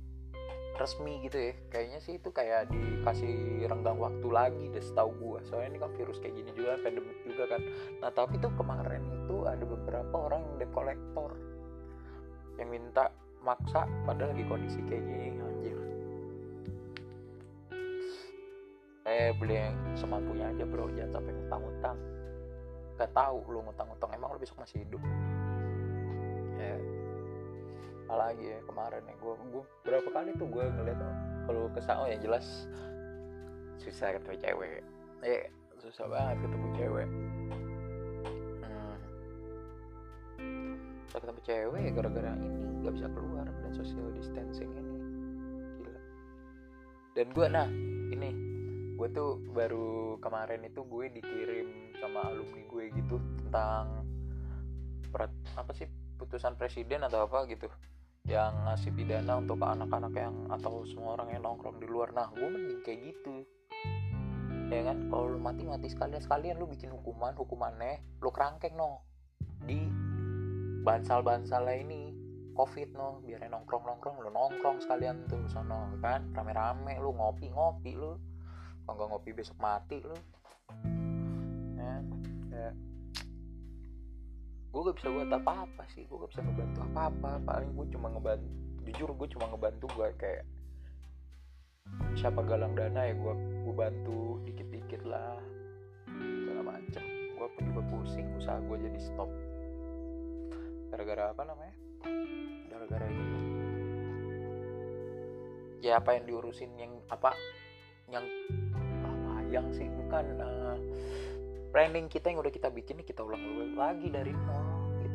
resmi 0.76 1.24
gitu 1.24 1.38
ya. 1.40 1.54
Kayaknya 1.72 2.00
sih 2.04 2.14
itu 2.20 2.30
kayak 2.30 2.70
dikasih 2.70 3.66
renggang 3.66 3.98
waktu 3.98 4.28
lagi 4.28 4.64
deh 4.72 4.84
setahu 4.84 5.12
gue 5.18 5.40
soalnya 5.48 5.76
ini 5.76 5.80
kan 5.80 5.92
virus 5.96 6.18
kayak 6.20 6.36
gini 6.36 6.52
juga 6.52 6.78
pandemik 6.84 7.20
juga 7.24 7.44
kan. 7.56 7.62
Nah 8.04 8.12
tapi 8.12 8.36
tuh 8.44 8.52
kemarin 8.60 9.04
itu 9.08 9.38
ada 9.48 9.64
beberapa 9.64 10.16
orang 10.16 10.42
yang 10.44 10.56
debt 10.60 10.72
collector 10.76 11.32
yang 12.56 12.70
minta 12.72 13.12
maksa 13.44 13.84
padahal 14.08 14.32
lagi 14.32 14.46
kondisi 14.48 14.80
kayak 14.88 15.04
gini 15.04 15.28
anjir. 15.40 15.80
Eh 19.06 19.30
beli 19.38 19.56
yang 19.56 19.76
semampunya 19.96 20.52
aja 20.52 20.64
bro. 20.68 20.92
Jangan 20.92 21.12
sampai 21.20 21.32
ngutang-ngutang. 21.36 21.98
Gak 22.96 23.12
tahu 23.12 23.38
lu 23.52 23.60
ngutang-ngutang 23.64 24.12
emang 24.16 24.32
lu 24.34 24.40
besok 24.40 24.64
masih 24.64 24.82
hidup? 24.88 25.04
Ya 26.56 26.95
apalagi 28.06 28.46
ya 28.54 28.60
kemarin 28.70 29.02
ya. 29.10 29.16
Gue 29.18 29.34
gue 29.50 29.64
berapa 29.82 30.10
kali 30.14 30.30
tuh 30.38 30.46
gue 30.46 30.62
ngeliat 30.62 31.02
kalau 31.50 31.66
ke 31.74 31.82
sana 31.82 32.06
oh 32.06 32.08
ya 32.08 32.18
jelas 32.22 32.70
susah 33.82 34.14
ketemu 34.14 34.38
cewek. 34.46 34.86
Ya 35.26 35.50
susah 35.82 36.06
banget 36.06 36.38
ketemu 36.46 36.68
cewek. 36.78 37.10
Hmm. 38.62 38.98
susah 41.10 41.20
ketemu 41.22 41.42
cewek 41.42 41.80
ya 41.82 41.92
gara-gara 41.98 42.32
ini 42.38 42.66
nggak 42.86 42.94
bisa 42.94 43.08
keluar 43.10 43.46
dan 43.50 43.72
social 43.74 44.08
distancing 44.14 44.70
ini. 44.70 44.98
Gila. 45.82 46.02
Dan 47.18 47.28
gue 47.34 47.48
nah 47.50 47.68
ini 48.14 48.30
gue 48.96 49.10
tuh 49.12 49.42
baru 49.52 50.22
kemarin 50.22 50.62
itu 50.64 50.86
gue 50.86 51.06
dikirim 51.10 51.92
sama 52.00 52.30
alumni 52.30 52.64
gue 52.70 52.86
gitu 52.96 53.18
tentang 53.44 54.06
apa 55.56 55.72
sih 55.72 55.88
putusan 56.20 56.60
presiden 56.60 57.04
atau 57.08 57.24
apa 57.24 57.48
gitu 57.48 57.72
yang 58.26 58.66
ngasih 58.66 58.90
pidana 58.90 59.38
untuk 59.38 59.62
anak-anak 59.62 60.14
yang 60.18 60.36
atau 60.50 60.82
semua 60.90 61.14
orang 61.14 61.38
yang 61.38 61.46
nongkrong 61.46 61.78
di 61.78 61.86
luar. 61.86 62.10
Nah 62.10 62.34
gue 62.34 62.50
mending 62.50 62.82
kayak 62.82 63.14
gitu. 63.14 63.46
Ya 64.74 64.82
kan? 64.82 64.98
Kalau 65.14 65.30
lu 65.30 65.38
mati 65.38 65.62
mati 65.62 65.94
sekalian 65.94 66.18
sekalian 66.18 66.58
lu 66.58 66.66
bikin 66.66 66.90
hukuman 66.90 67.38
hukumannya 67.38 68.02
lu 68.18 68.34
kerangkeng 68.34 68.74
no. 68.74 69.06
Di 69.62 69.78
bansal 70.82 71.22
bansalnya 71.22 71.78
ini 71.78 72.18
covid 72.58 72.98
no. 72.98 73.22
Biar 73.22 73.46
nongkrong 73.46 73.86
nongkrong 73.86 74.18
lu 74.26 74.34
nongkrong 74.34 74.82
sekalian 74.82 75.30
tuh 75.30 75.46
sono 75.46 75.94
kan? 76.02 76.34
Rame 76.34 76.58
rame 76.58 76.98
lu 76.98 77.14
ngopi 77.14 77.54
ngopi 77.54 77.94
lu. 77.94 78.18
Kalau 78.90 78.94
nggak 78.98 79.10
ngopi 79.14 79.30
besok 79.38 79.58
mati 79.62 80.02
lu. 80.02 80.18
Ya, 81.78 82.02
ya 82.50 82.70
gue 84.76 84.92
gak 84.92 85.00
bisa 85.00 85.08
buat 85.08 85.32
apa-apa 85.32 85.88
sih 85.96 86.04
gue 86.04 86.20
gak 86.20 86.36
bisa 86.36 86.44
ngebantu 86.44 86.80
apa-apa. 86.92 87.32
Paling 87.48 87.72
gue 87.80 87.88
cuma 87.96 88.12
ngebantu 88.12 88.44
jujur 88.84 89.10
gue 89.16 89.28
cuma 89.32 89.48
ngebantu 89.48 89.88
gue 89.96 90.08
kayak 90.20 90.44
siapa 92.20 92.44
galang 92.44 92.76
dana 92.76 93.08
ya 93.08 93.16
gue 93.16 93.34
gue 93.64 93.72
bantu 93.72 94.44
dikit-dikit 94.44 95.08
lah 95.08 95.40
segala 96.12 96.76
macem. 96.76 97.04
Gue 97.40 97.48
pun 97.56 97.64
juga 97.72 97.82
pusing 97.88 98.28
usaha 98.36 98.60
gue 98.60 98.78
jadi 98.84 99.00
stop. 99.00 99.32
Gara-gara 100.92 101.32
apa 101.32 101.44
namanya? 101.48 101.76
Gara-gara 102.68 103.06
ini. 103.08 103.40
Ya 105.80 106.04
apa 106.04 106.20
yang 106.20 106.28
diurusin 106.28 106.76
yang 106.76 107.00
apa 107.08 107.32
yang 108.12 108.28
apa 109.08 109.40
yang 109.48 109.72
sih? 109.72 109.88
Bukan 109.88 110.26
uh, 110.36 110.76
planning 111.72 112.12
kita 112.12 112.28
yang 112.28 112.44
udah 112.44 112.52
kita 112.52 112.68
bikin 112.72 113.00
nih 113.00 113.08
kita 113.08 113.24
ulang 113.24 113.44
lagi 113.76 114.12
dari 114.12 114.36
nol 114.36 114.65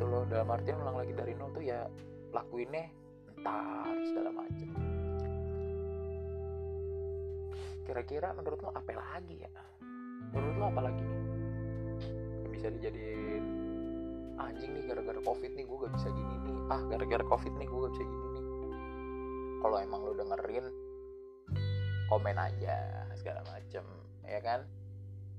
gitu 0.00 0.08
loh. 0.08 0.24
Dalam 0.24 0.48
artian 0.48 0.80
ulang 0.80 0.96
lagi 0.96 1.12
dari 1.12 1.36
nol 1.36 1.52
tuh 1.52 1.60
ya 1.60 1.84
lakuinnya 2.32 2.88
ntar 3.44 3.92
segala 4.08 4.32
macam 4.32 4.72
kira-kira 7.84 8.32
menurut 8.32 8.64
lo 8.64 8.72
apa 8.72 8.96
lagi 8.96 9.44
ya? 9.44 9.52
Menurut 10.32 10.56
lo 10.56 10.64
apa 10.72 10.80
lagi 10.88 11.04
nih 11.04 11.20
bisa 12.48 12.72
dijadiin 12.72 13.44
anjing 14.40 14.72
nih 14.72 14.88
gara-gara 14.88 15.20
covid 15.20 15.52
nih 15.52 15.68
gue 15.68 15.76
gak 15.84 15.92
bisa 16.00 16.08
gini 16.08 16.34
nih. 16.48 16.56
Ah 16.72 16.80
gara-gara 16.88 17.24
covid 17.28 17.52
nih 17.60 17.66
gue 17.68 17.78
gak 17.84 17.92
bisa 17.92 18.04
gini 18.08 18.28
nih. 18.40 18.44
Kalau 19.60 19.76
emang 19.84 20.00
lo 20.00 20.16
dengerin 20.16 20.66
komen 22.08 22.36
aja 22.40 23.04
segala 23.20 23.44
macem 23.52 23.84
ya 24.24 24.40
kan? 24.40 24.64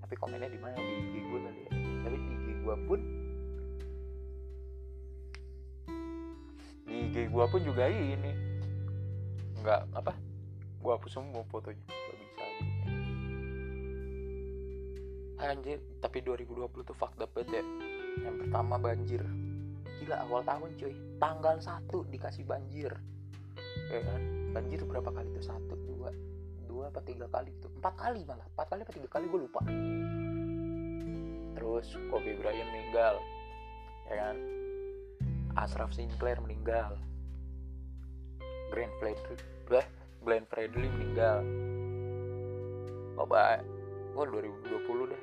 Tapi 0.05 0.13
komennya 0.21 0.53
di 0.53 0.61
mana? 0.61 0.77
Di 0.77 0.93
IG 1.01 1.15
gue 1.17 1.39
kali 1.49 1.61
ya. 1.65 1.73
Tapi 2.05 2.15
di 2.21 2.29
IG 2.29 2.47
gue 2.61 2.75
pun 2.85 3.20
IG 7.21 7.29
gue 7.29 7.45
pun 7.45 7.61
juga 7.61 7.85
ini. 7.85 8.33
Nggak 9.61 9.93
apa? 9.93 10.17
Gue 10.81 10.91
hapus 10.97 11.21
semua 11.21 11.45
fotonya. 11.53 11.85
Gak 11.85 12.17
bisa. 12.17 12.45
Anjir 15.37 15.77
tapi 16.01 16.25
2020 16.25 16.81
tuh 16.81 16.97
fuck 16.97 17.13
dapet 17.21 17.45
ya. 17.45 17.61
Yang 18.25 18.35
pertama 18.41 18.81
banjir. 18.81 19.21
Gila 20.01 20.25
awal 20.25 20.41
tahun 20.41 20.73
cuy. 20.81 20.97
Tanggal 21.21 21.61
1 21.61 21.93
dikasih 22.09 22.41
banjir. 22.49 22.89
Ya 23.93 24.01
kan? 24.01 24.21
Banjir 24.57 24.81
berapa 24.81 25.13
kali 25.13 25.29
tuh? 25.37 25.45
Satu 25.45 25.77
dua 25.77 26.09
dua 26.65 26.89
apa 26.89 27.03
tiga 27.05 27.29
kali 27.29 27.53
tuh 27.61 27.69
empat 27.77 27.93
kali 28.01 28.25
malah. 28.25 28.49
Empat 28.57 28.65
kali 28.73 28.81
apa 28.81 28.93
tiga 28.97 29.09
kali? 29.13 29.29
Gue 29.29 29.45
lupa. 29.45 29.61
Terus 31.53 31.85
Kobe 32.09 32.33
Bryant 32.41 32.65
meninggal. 32.73 33.21
Ya 34.09 34.15
kan? 34.17 34.35
Ashraf 35.53 35.93
Sinclair 35.93 36.41
meninggal 36.41 36.97
Glenn 38.71 38.91
Fredly 39.03 39.43
Glenn 40.21 40.45
Fredly 40.47 40.87
meninggal. 40.87 41.43
Oh 43.19 43.27
baik 43.27 43.61
gue 44.11 44.25
2020 44.27 45.11
dah. 45.11 45.21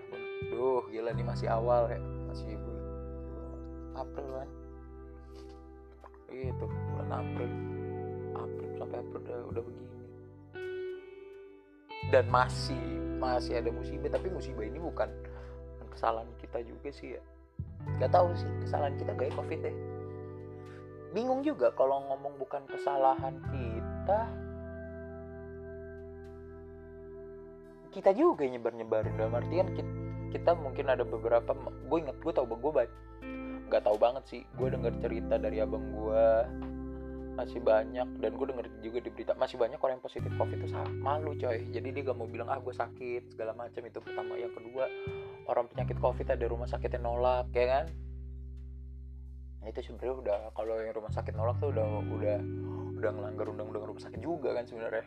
Duh 0.49 0.83
gila 0.93 1.11
nih 1.13 1.27
masih 1.27 1.49
awal 1.49 1.89
ya. 1.89 2.01
Masih 2.29 2.57
bulan 2.61 2.85
April 3.97 4.29
kan? 4.33 4.49
Itu 6.29 6.65
bulan 6.69 7.11
April. 7.15 7.51
April 8.37 8.69
sampai 8.77 8.97
April 9.01 9.21
udah, 9.23 9.39
udah 9.55 9.63
begini. 9.65 9.97
Dan 12.09 12.25
masih 12.33 12.85
masih 13.21 13.61
ada 13.61 13.71
musibah. 13.73 14.11
Tapi 14.13 14.29
musibah 14.33 14.65
ini 14.65 14.79
bukan, 14.81 15.09
kesalahan 15.93 16.29
kita 16.41 16.65
juga 16.65 16.89
sih 16.91 17.17
ya. 17.17 17.23
Nggak 17.97 18.13
tahu 18.13 18.29
sih 18.37 18.51
kesalahan 18.67 18.95
kita 18.99 19.11
gak 19.15 19.31
ya 19.31 19.35
covid 19.39 19.61
ya 19.63 19.75
bingung 21.13 21.41
juga 21.41 21.73
kalau 21.73 22.05
ngomong 22.13 22.37
bukan 22.37 22.63
kesalahan 22.69 23.41
kita. 23.49 24.21
Kita 27.89 28.11
juga 28.13 28.45
nyebar 28.45 28.77
nyebarin 28.77 29.17
dalam 29.17 29.35
artian 29.35 29.73
kita, 29.73 29.93
kita 30.37 30.51
mungkin 30.55 30.87
ada 30.93 31.03
beberapa 31.09 31.57
gue 31.89 31.99
inget 31.99 32.17
gue 32.21 32.33
tau 32.37 32.45
gue 32.45 32.73
baik 32.73 32.93
nggak 33.69 33.85
tahu 33.85 33.97
banget 34.01 34.25
sih. 34.29 34.43
Gue 34.57 34.73
dengar 34.73 34.93
cerita 35.01 35.37
dari 35.37 35.61
abang 35.61 35.85
gue 35.93 36.27
masih 37.39 37.63
banyak 37.63 38.09
dan 38.19 38.31
gue 38.35 38.47
denger 38.51 38.67
juga 38.83 38.99
di 38.99 39.11
berita 39.15 39.33
masih 39.39 39.63
banyak 39.63 39.79
orang 39.79 40.03
yang 40.03 40.05
positif 40.05 40.33
covid 40.35 40.59
itu 40.59 40.75
malu 40.99 41.33
coy. 41.39 41.63
Jadi 41.71 41.89
dia 41.95 42.03
gak 42.11 42.19
mau 42.19 42.27
bilang 42.27 42.51
ah 42.51 42.59
gue 42.59 42.75
sakit 42.75 43.31
segala 43.31 43.55
macam 43.55 43.83
itu 43.87 43.99
pertama. 44.03 44.35
Yang 44.35 44.53
kedua 44.59 44.85
orang 45.47 45.71
penyakit 45.71 45.97
covid 46.03 46.27
ada 46.29 46.45
rumah 46.51 46.67
sakit 46.67 46.99
yang 46.99 47.05
nolak 47.07 47.47
ya 47.55 47.67
kan 47.67 47.87
nah, 49.61 49.67
itu 49.71 49.81
sebenarnya 49.85 50.15
udah 50.23 50.39
kalau 50.55 50.75
yang 50.79 50.95
rumah 50.95 51.13
sakit 51.13 51.35
nolak 51.35 51.59
tuh 51.59 51.71
udah 51.75 51.87
udah 52.15 52.39
udah 52.99 53.11
ngelanggar 53.15 53.47
undang-undang 53.51 53.85
rumah 53.87 54.03
sakit 54.03 54.21
juga 54.23 54.55
kan 54.55 54.65
sebenarnya. 54.67 55.07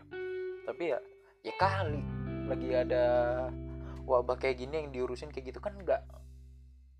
Tapi 0.67 0.83
ya 0.91 0.99
ya 1.41 1.53
kali 1.57 2.01
lagi 2.47 2.69
ada 2.75 3.05
wabah 4.05 4.37
kayak 4.37 4.61
gini 4.61 4.85
yang 4.85 4.89
diurusin 4.91 5.31
kayak 5.31 5.55
gitu 5.55 5.59
kan 5.63 5.73
nggak 5.79 6.01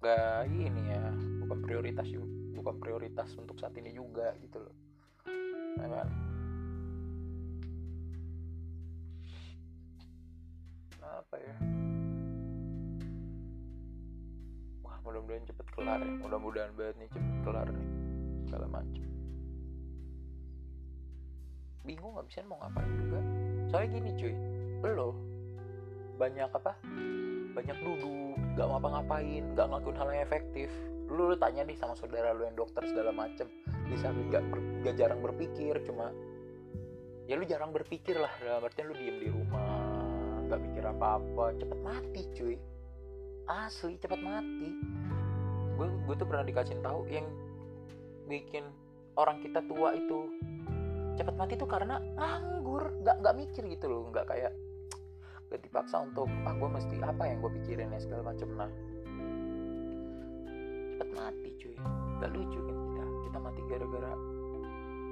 nggak 0.02 0.50
ini 0.50 0.82
ya 0.90 1.04
bukan 1.46 1.60
prioritas 1.62 2.08
bukan 2.58 2.76
prioritas 2.78 3.30
untuk 3.38 3.58
saat 3.60 3.76
ini 3.78 3.92
juga 3.94 4.34
gitu 4.40 4.64
loh. 4.64 4.76
Ya 5.80 5.88
kan? 5.88 6.08
Apa 11.02 11.36
ya 11.38 11.56
mudah-mudahan 15.02 15.44
cepet 15.50 15.68
kelar 15.74 16.00
ya. 16.02 16.14
Mudah-mudahan 16.22 16.72
banget 16.78 16.96
nih 17.02 17.10
cepet 17.10 17.38
kelar 17.46 17.68
nih. 17.70 17.88
Segala 18.48 18.68
macem. 18.70 19.08
Bingung 21.82 22.14
nggak 22.14 22.28
bisa 22.30 22.46
mau 22.46 22.62
ngapain 22.62 22.92
juga. 22.98 23.20
Soalnya 23.74 23.90
gini 23.98 24.10
cuy. 24.18 24.34
Lo 24.82 25.10
banyak 26.22 26.50
apa? 26.54 26.74
Banyak 27.58 27.78
duduk 27.82 28.38
gak 28.54 28.68
ngapa-ngapain 28.68 29.44
gak 29.58 29.68
ngelakuin 29.74 29.98
hal 29.98 30.08
yang 30.14 30.24
efektif. 30.24 30.70
Lu, 31.12 31.28
lu 31.28 31.36
tanya 31.36 31.66
nih 31.66 31.76
sama 31.76 31.98
saudara 31.98 32.32
lu 32.32 32.46
yang 32.46 32.56
dokter 32.56 32.86
segala 32.86 33.10
macem. 33.10 33.50
Bisa 33.90 34.14
gak, 34.30 34.44
gak 34.86 34.96
jarang 34.96 35.20
berpikir 35.26 35.82
cuma 35.84 36.14
ya 37.26 37.38
lu 37.40 37.46
jarang 37.48 37.74
berpikir 37.74 38.22
lah. 38.22 38.32
Dalam 38.38 38.70
lu 38.70 38.94
diem 38.94 39.18
di 39.18 39.30
rumah 39.34 39.82
gak 40.46 40.62
mikir 40.62 40.84
apa-apa. 40.86 41.58
Cepet 41.58 41.80
mati 41.82 42.22
cuy 42.38 42.56
asli 43.50 43.98
cepet 43.98 44.22
mati. 44.22 44.70
Gue 45.78 45.88
gue 46.06 46.16
tuh 46.18 46.28
pernah 46.28 46.46
dikasih 46.46 46.78
tahu 46.84 47.08
yang 47.10 47.26
bikin 48.30 48.64
orang 49.18 49.42
kita 49.44 49.60
tua 49.66 49.98
itu 49.98 50.30
cepet 51.20 51.36
mati 51.36 51.54
tuh 51.60 51.68
karena 51.68 52.00
nganggur 52.16 53.04
gak 53.04 53.20
nggak 53.20 53.36
mikir 53.36 53.64
gitu 53.68 53.92
loh 53.92 54.08
nggak 54.10 54.24
kayak 54.32 54.56
gak 55.52 55.60
dipaksa 55.68 56.00
untuk 56.00 56.32
ah 56.48 56.56
gue 56.56 56.70
mesti 56.72 56.96
apa 57.04 57.28
yang 57.28 57.44
gue 57.44 57.52
pikirin 57.62 57.92
ya 57.92 58.00
segala 58.00 58.32
macem. 58.32 58.48
Nah 58.56 58.72
cepet 60.96 61.10
mati 61.12 61.50
cuy. 61.60 61.76
Gak 62.22 62.32
lucu 62.32 62.60
kan 62.62 62.78
kita 62.78 63.04
kita 63.28 63.38
mati 63.42 63.62
gara-gara 63.68 64.12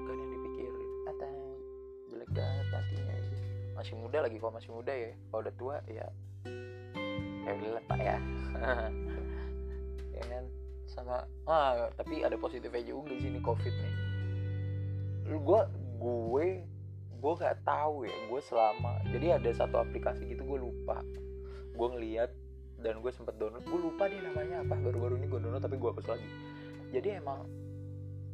gak 0.06 0.14
ada 0.14 0.22
yang 0.22 0.32
dipikirin. 0.38 0.90
Atau 1.10 1.34
jelek 2.10 2.30
banget 2.32 2.68
matinya 2.72 3.14
aja 3.14 3.38
masih 3.80 3.96
muda 3.96 4.28
lagi 4.28 4.36
kalau 4.44 4.52
masih 4.52 4.72
muda 4.76 4.92
ya 4.92 5.12
kalau 5.32 5.42
udah 5.48 5.56
tua 5.56 5.76
ya 5.88 6.04
ya 7.58 7.82
pak 7.88 8.00
ya. 8.00 8.18
Ya 10.20 10.24
kan? 10.28 10.46
Sama 10.90 11.24
ah 11.48 11.88
tapi 11.96 12.28
ada 12.28 12.36
positifnya 12.36 12.84
juga 12.84 13.16
di 13.16 13.24
sini 13.24 13.40
covid 13.40 13.72
nih. 13.72 13.94
Lu 15.32 15.38
gue 15.42 15.62
gue 16.00 16.48
gue 17.20 17.34
gak 17.36 17.68
tahu 17.68 18.08
ya 18.08 18.16
gue 18.32 18.42
selama 18.48 19.04
jadi 19.12 19.36
ada 19.40 19.52
satu 19.52 19.80
aplikasi 19.80 20.28
gitu 20.28 20.44
gue 20.44 20.60
lupa. 20.60 21.00
Gue 21.76 21.88
ngeliat 21.96 22.32
dan 22.80 23.00
gue 23.04 23.12
sempet 23.12 23.36
download 23.40 23.64
gue 23.64 23.80
lupa 23.80 24.08
deh 24.08 24.20
namanya 24.24 24.64
apa 24.64 24.76
baru-baru 24.80 25.20
ini 25.20 25.28
gue 25.28 25.40
download 25.40 25.64
tapi 25.64 25.76
gue 25.80 25.90
hapus 25.92 26.08
lagi. 26.12 26.28
Jadi 26.90 27.08
emang 27.16 27.40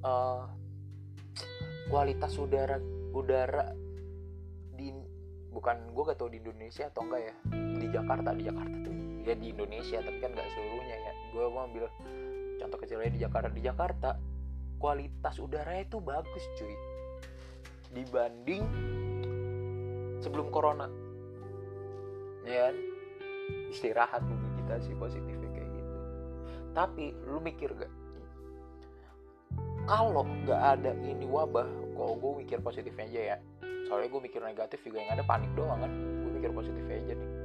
uh, 0.06 0.46
kualitas 1.90 2.34
udara 2.42 2.82
udara 3.14 3.74
di 4.74 4.90
bukan 5.54 5.94
gue 5.94 6.04
gak 6.04 6.18
tau 6.20 6.28
di 6.28 6.42
Indonesia 6.42 6.90
atau 6.90 7.08
enggak 7.08 7.22
ya 7.22 7.34
di 7.54 7.88
Jakarta 7.88 8.30
di 8.36 8.44
Jakarta 8.44 8.76
tuh 8.84 8.95
ya 9.26 9.36
di 9.36 9.50
Indonesia 9.50 9.98
tapi 10.06 10.18
kan 10.22 10.32
nggak 10.32 10.50
seluruhnya 10.54 10.98
ya. 11.02 11.14
Gue 11.34 11.46
mau 11.50 11.66
ambil 11.66 11.90
contoh 12.62 12.78
kecilnya 12.78 13.12
di 13.12 13.20
Jakarta. 13.20 13.50
Di 13.50 13.64
Jakarta 13.66 14.10
kualitas 14.78 15.36
udara 15.42 15.82
itu 15.82 15.98
bagus 15.98 16.46
cuy. 16.62 16.76
Dibanding 17.92 18.64
sebelum 20.22 20.54
corona. 20.54 20.88
Ya 22.46 22.70
kan? 22.70 22.76
istirahat 23.70 24.26
bumi 24.26 24.48
kita 24.64 24.82
sih 24.82 24.96
positifnya 24.98 25.50
kayak 25.54 25.70
gitu. 25.70 25.94
Tapi 26.74 27.14
lu 27.30 27.38
mikir 27.44 27.70
gak 27.78 27.92
kalau 29.86 30.26
nggak 30.26 30.62
ada 30.82 30.98
ini 31.06 31.30
wabah 31.30 31.70
kalau 31.94 32.18
gue 32.18 32.32
mikir 32.42 32.58
positifnya 32.66 33.06
aja 33.06 33.22
ya. 33.22 33.38
Soalnya 33.86 34.10
gue 34.10 34.22
mikir 34.26 34.42
negatif 34.42 34.82
juga 34.82 34.98
yang 35.06 35.14
ada 35.14 35.24
panik 35.30 35.52
doang 35.54 35.78
kan. 35.78 35.92
Gue 35.94 36.32
mikir 36.42 36.52
positif 36.58 36.82
aja 36.90 37.14
nih 37.14 37.45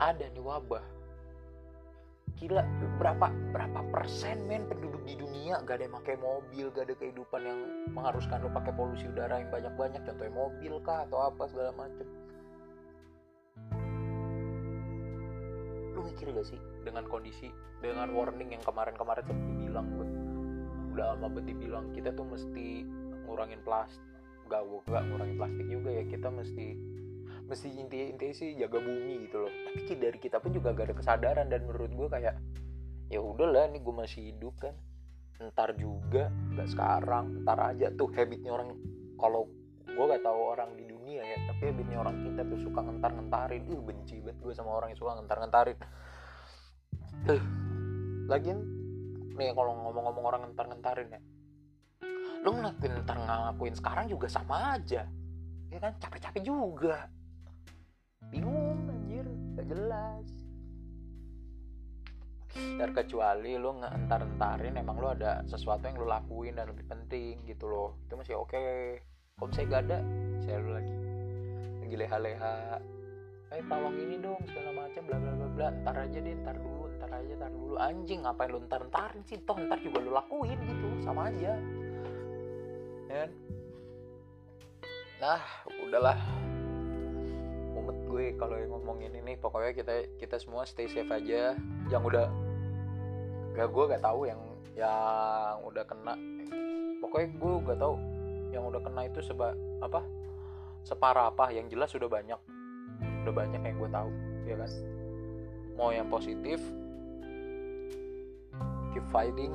ada 0.00 0.24
nih 0.28 0.42
wabah. 0.44 0.84
Gila 2.36 2.60
berapa 3.00 3.32
berapa 3.32 3.80
persen 3.88 4.44
men 4.44 4.68
penduduk 4.68 5.00
di 5.08 5.16
dunia 5.16 5.56
gak 5.64 5.80
ada 5.80 5.88
yang 5.88 5.96
pakai 5.96 6.16
mobil 6.20 6.68
gak 6.68 6.84
ada 6.92 6.94
kehidupan 7.00 7.40
yang 7.40 7.60
mengharuskan 7.96 8.44
lo 8.44 8.52
pakai 8.52 8.76
polusi 8.76 9.08
udara 9.08 9.40
yang 9.40 9.48
banyak 9.48 9.72
banyak 9.72 10.02
contohnya 10.04 10.34
mobil 10.36 10.72
kah 10.84 11.08
atau 11.08 11.32
apa 11.32 11.42
segala 11.48 11.72
macem. 11.72 12.04
Lu 15.96 16.04
mikir 16.04 16.28
gak 16.36 16.44
sih 16.44 16.60
dengan 16.84 17.08
kondisi 17.08 17.48
dengan 17.80 18.12
warning 18.12 18.52
yang 18.52 18.60
kemarin-kemarin 18.68 19.24
seperti 19.24 19.52
bilang 19.64 19.86
gue 19.96 20.08
udah 20.96 21.12
lama 21.12 21.28
banget 21.28 21.56
dibilang 21.56 21.92
kita 21.92 22.08
tuh 22.12 22.24
mesti 22.24 22.84
ngurangin 23.28 23.60
plastik 23.64 24.00
gak 24.48 24.62
gak 24.88 25.02
ngurangin 25.08 25.36
plastik 25.36 25.66
juga 25.68 25.90
ya 25.92 26.04
kita 26.08 26.28
mesti 26.32 26.66
mesti 27.46 27.68
inti 27.78 28.10
inti 28.10 28.34
sih 28.34 28.58
jaga 28.58 28.82
bumi 28.82 29.26
gitu 29.26 29.46
loh. 29.46 29.52
Tapi 29.52 29.94
dari 29.98 30.18
kita 30.18 30.42
pun 30.42 30.50
juga 30.50 30.74
gak 30.74 30.92
ada 30.92 30.96
kesadaran 30.98 31.46
dan 31.46 31.62
menurut 31.64 31.90
gue 31.94 32.08
kayak 32.10 32.34
ya 33.10 33.22
udahlah 33.22 33.70
ini 33.70 33.78
gue 33.80 33.94
masih 33.94 34.34
hidup 34.34 34.54
kan. 34.58 34.74
Ntar 35.38 35.78
juga 35.78 36.28
gak 36.58 36.68
sekarang 36.68 37.46
ntar 37.46 37.58
aja. 37.62 37.90
Tuh 37.94 38.10
habitnya 38.12 38.50
orang 38.50 38.74
kalau 39.16 39.46
gue 39.86 40.04
gak 40.04 40.24
tahu 40.26 40.38
orang 40.52 40.74
di 40.76 40.84
dunia 40.84 41.22
ya 41.22 41.38
tapi 41.48 41.72
habitnya 41.72 42.02
orang 42.02 42.20
kita 42.20 42.42
tuh 42.44 42.58
suka 42.60 42.84
ngentar 42.84 43.16
ngentarin 43.16 43.62
ih 43.70 43.80
benci 43.80 44.20
banget 44.20 44.36
gue 44.42 44.52
sama 44.52 44.76
orang 44.76 44.92
yang 44.92 44.98
suka 44.98 45.16
ngentar 45.16 45.36
ngentarin 45.40 45.78
uh, 47.32 47.44
lagian 48.28 48.58
nih 49.38 49.54
kalau 49.56 49.72
ngomong-ngomong 49.72 50.24
orang 50.26 50.40
ngentar 50.44 50.66
ngentarin 50.68 51.08
ya 51.16 51.20
lu 52.46 52.50
ngelakuin 52.54 52.92
ntar 53.02 53.16
ngelakuin 53.18 53.74
sekarang 53.74 54.06
juga 54.06 54.30
sama 54.30 54.78
aja. 54.78 55.02
Ya 55.66 55.78
kan 55.82 55.98
capek-capek 55.98 56.46
juga 56.46 57.10
gak 59.66 59.74
jelas 59.74 60.26
terkecuali 62.56 63.58
lu 63.58 63.82
ngentar-entarin 63.82 64.78
emang 64.78 64.96
lu 65.02 65.10
ada 65.10 65.42
sesuatu 65.42 65.90
yang 65.90 65.98
lu 65.98 66.06
lakuin 66.06 66.54
dan 66.54 66.70
lebih 66.70 66.86
penting 66.86 67.42
gitu 67.50 67.66
loh 67.66 67.98
itu 68.06 68.14
masih 68.14 68.38
oke. 68.38 68.54
Okay. 68.54 69.02
kalau 69.34 69.50
misalnya 69.50 69.68
gak 69.68 69.82
ada 69.90 69.98
saya 70.38 70.56
lu 70.62 70.70
lagi 70.70 70.94
lagi 71.82 71.94
leha-leha 71.98 72.56
eh 73.50 73.62
tolong 73.66 73.96
ini 73.98 74.16
dong 74.22 74.40
segala 74.46 74.70
macam 74.86 75.02
bla 75.02 75.18
bla 75.18 75.32
bla 75.34 75.48
bla 75.50 75.66
ntar 75.82 75.96
aja 75.98 76.18
deh 76.22 76.34
ntar 76.46 76.56
dulu 76.56 76.84
ntar 76.96 77.10
aja 77.10 77.32
ntar 77.34 77.50
dulu. 77.50 77.74
Anjing 77.76 78.20
ngapain 78.22 78.50
lu 78.54 78.58
ntar 78.70 78.82
ntarin 78.86 79.22
sih? 79.26 79.38
Toh 79.42 79.58
ntar 79.58 79.78
juga 79.82 79.98
lu 80.02 80.10
lakuin 80.14 80.58
gitu 80.62 80.88
sama 81.02 81.28
aja. 81.30 81.58
Ya 83.10 83.26
kan? 83.26 83.30
Nah 85.18 85.42
udahlah 85.82 86.45
gue 88.06 88.24
kalau 88.38 88.56
yang 88.56 88.70
ngomongin 88.70 89.12
ini 89.18 89.34
pokoknya 89.36 89.74
kita 89.74 89.94
kita 90.16 90.36
semua 90.38 90.62
stay 90.62 90.86
safe 90.86 91.10
aja. 91.10 91.58
Yang 91.90 92.02
udah 92.06 92.26
gak 93.58 93.68
gue 93.70 93.84
gak 93.90 94.02
tahu 94.02 94.30
yang 94.30 94.40
yang 94.78 95.58
udah 95.66 95.84
kena. 95.84 96.14
Pokoknya 97.02 97.28
gue 97.34 97.52
gak 97.66 97.80
tahu 97.82 97.94
yang 98.54 98.64
udah 98.64 98.80
kena 98.80 99.02
itu 99.10 99.20
seba 99.20 99.52
apa 99.82 100.00
separah 100.86 101.34
apa. 101.34 101.50
Yang 101.50 101.74
jelas 101.74 101.90
sudah 101.90 102.08
banyak. 102.08 102.40
Udah 103.26 103.34
banyak 103.34 103.60
yang 103.60 103.76
gue 103.76 103.90
tahu 103.90 104.10
ya 104.46 104.54
kan? 104.54 104.70
Mau 105.74 105.90
yang 105.92 106.06
positif 106.08 106.62
keep 108.96 109.04
fighting 109.12 109.52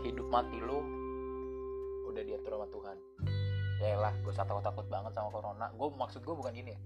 hidup 0.00 0.24
mati 0.32 0.56
lo 0.56 0.80
udah 2.08 2.24
diatur 2.24 2.56
sama 2.56 2.66
Tuhan 2.72 2.96
ya 3.80 3.96
lah 3.96 4.12
gue 4.20 4.32
takut 4.36 4.60
takut 4.60 4.86
banget 4.92 5.12
sama 5.16 5.32
corona. 5.32 5.66
Gue 5.72 5.88
maksud 5.96 6.20
gue 6.20 6.36
bukan 6.36 6.52
ini 6.52 6.76
ya. 6.76 6.80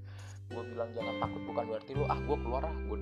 Gue 0.54 0.62
bilang 0.70 0.94
jangan 0.94 1.18
takut 1.18 1.42
bukan 1.42 1.64
berarti 1.66 1.92
lo 1.98 2.06
ah 2.06 2.18
gue 2.22 2.36
keluar 2.38 2.62
ah 2.70 2.76
gue 2.86 2.98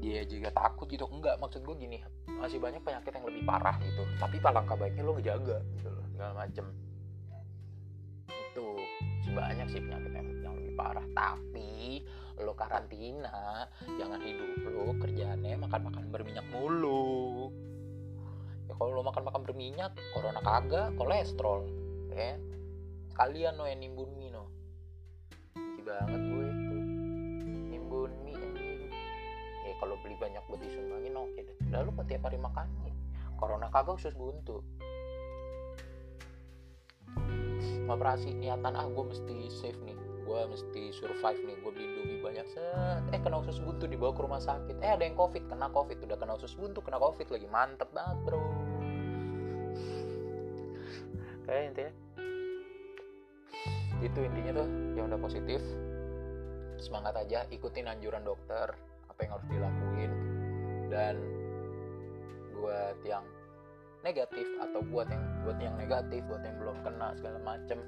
dia 0.00 0.22
juga 0.24 0.48
takut 0.54 0.86
gitu. 0.86 1.04
Enggak 1.10 1.42
maksud 1.42 1.66
gue 1.66 1.74
gini. 1.76 1.98
Masih 2.30 2.62
banyak 2.62 2.80
penyakit 2.86 3.10
yang 3.10 3.26
lebih 3.26 3.42
parah 3.42 3.76
gitu. 3.82 4.02
Tapi 4.16 4.36
palangkah 4.38 4.78
baiknya 4.78 5.02
lo 5.02 5.12
ngejaga 5.18 5.58
gitu 5.76 5.88
loh 5.90 6.04
segala 6.14 6.32
macem. 6.38 6.66
Itu 8.30 8.66
banyak 9.34 9.66
sih 9.68 9.80
penyakit 9.82 10.12
yang, 10.14 10.28
yang 10.46 10.54
lebih 10.54 10.74
parah. 10.78 11.06
Tapi 11.10 12.06
lo 12.40 12.56
karantina 12.56 13.68
jangan 13.98 14.22
hidup 14.22 14.50
lo 14.70 14.96
kerjaannya 15.02 15.58
makan 15.66 15.80
makan 15.90 16.04
berminyak 16.14 16.46
mulu. 16.54 17.50
Ya 18.70 18.78
kalau 18.78 18.94
lo 18.94 19.02
makan 19.02 19.26
makan 19.26 19.42
berminyak 19.42 19.92
corona 20.14 20.40
kagak 20.40 20.94
kolesterol 20.94 21.66
ya 22.14 22.38
kalian 23.20 23.60
no 23.60 23.68
yang 23.68 23.84
nimbun 23.84 24.16
mie 24.16 24.32
no. 24.32 24.48
Benci 25.52 25.84
banget 25.84 26.24
gue 26.24 26.44
itu. 26.48 26.76
Nimbun 27.68 28.16
mie 28.24 28.32
anjing. 28.32 28.88
Ya 29.68 29.76
kalau 29.76 30.00
beli 30.00 30.16
banyak 30.16 30.40
buat 30.48 30.64
disumbangin 30.64 31.20
oke 31.20 31.36
deh. 31.36 31.52
Lalu 31.68 32.00
kok 32.00 32.08
tiap 32.08 32.24
hari 32.24 32.40
makan 32.40 32.72
mie? 32.80 32.96
Corona 33.36 33.68
kagak 33.68 34.00
usus 34.00 34.16
buntu. 34.16 34.64
Operasi 37.84 38.32
niatan 38.32 38.72
ah 38.72 38.88
gue 38.88 39.04
mesti 39.04 39.52
safe 39.52 39.76
nih. 39.84 40.00
Gue 40.24 40.40
mesti 40.48 40.88
survive 40.96 41.44
nih. 41.44 41.60
Gue 41.60 41.76
beli 41.76 41.88
domi 42.00 42.16
banyak. 42.24 42.48
Set. 42.48 43.04
Eh 43.12 43.20
kena 43.20 43.44
usus 43.44 43.60
buntu 43.60 43.84
dibawa 43.84 44.16
ke 44.16 44.24
rumah 44.24 44.40
sakit. 44.40 44.80
Eh 44.80 44.96
ada 44.96 45.04
yang 45.04 45.12
covid 45.12 45.44
kena 45.44 45.68
covid. 45.68 46.00
Udah 46.08 46.16
kena 46.16 46.40
usus 46.40 46.56
buntu 46.56 46.80
kena 46.80 46.96
covid 46.96 47.28
lagi. 47.28 47.44
Mantep 47.52 47.92
banget 47.92 48.16
bro. 48.24 48.40
Kayak 51.44 51.62
intinya 51.68 51.99
itu 54.00 54.18
intinya 54.24 54.64
tuh 54.64 54.68
yang 54.96 55.12
udah 55.12 55.20
positif. 55.20 55.60
Semangat 56.80 57.12
aja 57.20 57.44
ikutin 57.52 57.88
anjuran 57.88 58.24
dokter 58.24 58.72
apa 59.08 59.20
yang 59.20 59.32
harus 59.36 59.48
dilakuin. 59.52 60.12
Dan 60.90 61.14
buat 62.56 62.98
yang 63.04 63.24
negatif 64.00 64.48
atau 64.60 64.80
buat 64.80 65.08
yang 65.12 65.24
buat 65.44 65.58
yang 65.60 65.76
negatif 65.76 66.24
buat 66.24 66.40
yang 66.40 66.56
belum 66.56 66.76
kena 66.80 67.12
segala 67.20 67.38
macem 67.44 67.84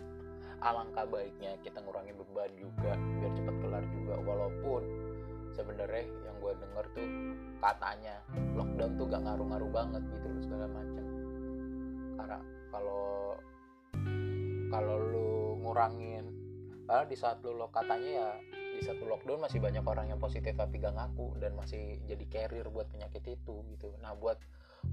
alangkah 0.62 1.08
baiknya 1.08 1.58
kita 1.66 1.82
ngurangin 1.82 2.14
beban 2.14 2.52
juga 2.54 2.94
biar 2.94 3.32
cepat 3.34 3.56
kelar 3.58 3.84
juga. 3.90 4.14
Walaupun 4.22 4.82
sebenarnya 5.52 6.04
yang 6.22 6.36
gue 6.38 6.52
denger 6.54 6.84
tuh 6.94 7.08
katanya 7.58 8.14
lockdown 8.54 8.92
tuh 8.96 9.06
gak 9.10 9.22
ngaruh-ngaruh 9.26 9.70
banget 9.74 10.02
gitu 10.06 10.26
loh 10.30 10.42
segala 10.46 10.66
macem. 10.70 11.04
Karena 12.14 12.38
kalau 12.70 13.04
kalau 14.70 14.96
lu 14.96 15.41
ngurangin. 15.62 16.24
Karena 16.84 17.04
di 17.06 17.16
saat 17.16 17.40
lu 17.46 17.54
lo 17.54 17.70
katanya 17.70 18.10
ya 18.10 18.28
di 18.52 18.80
satu 18.82 19.06
lockdown 19.06 19.46
masih 19.46 19.62
banyak 19.62 19.84
orang 19.86 20.10
yang 20.10 20.18
positif 20.18 20.56
tapi 20.58 20.82
gak 20.82 20.96
ngaku 20.96 21.38
dan 21.38 21.54
masih 21.54 22.02
jadi 22.08 22.24
carrier 22.26 22.66
buat 22.68 22.90
penyakit 22.90 23.22
itu 23.22 23.62
gitu. 23.70 23.94
Nah 24.02 24.18
buat 24.18 24.42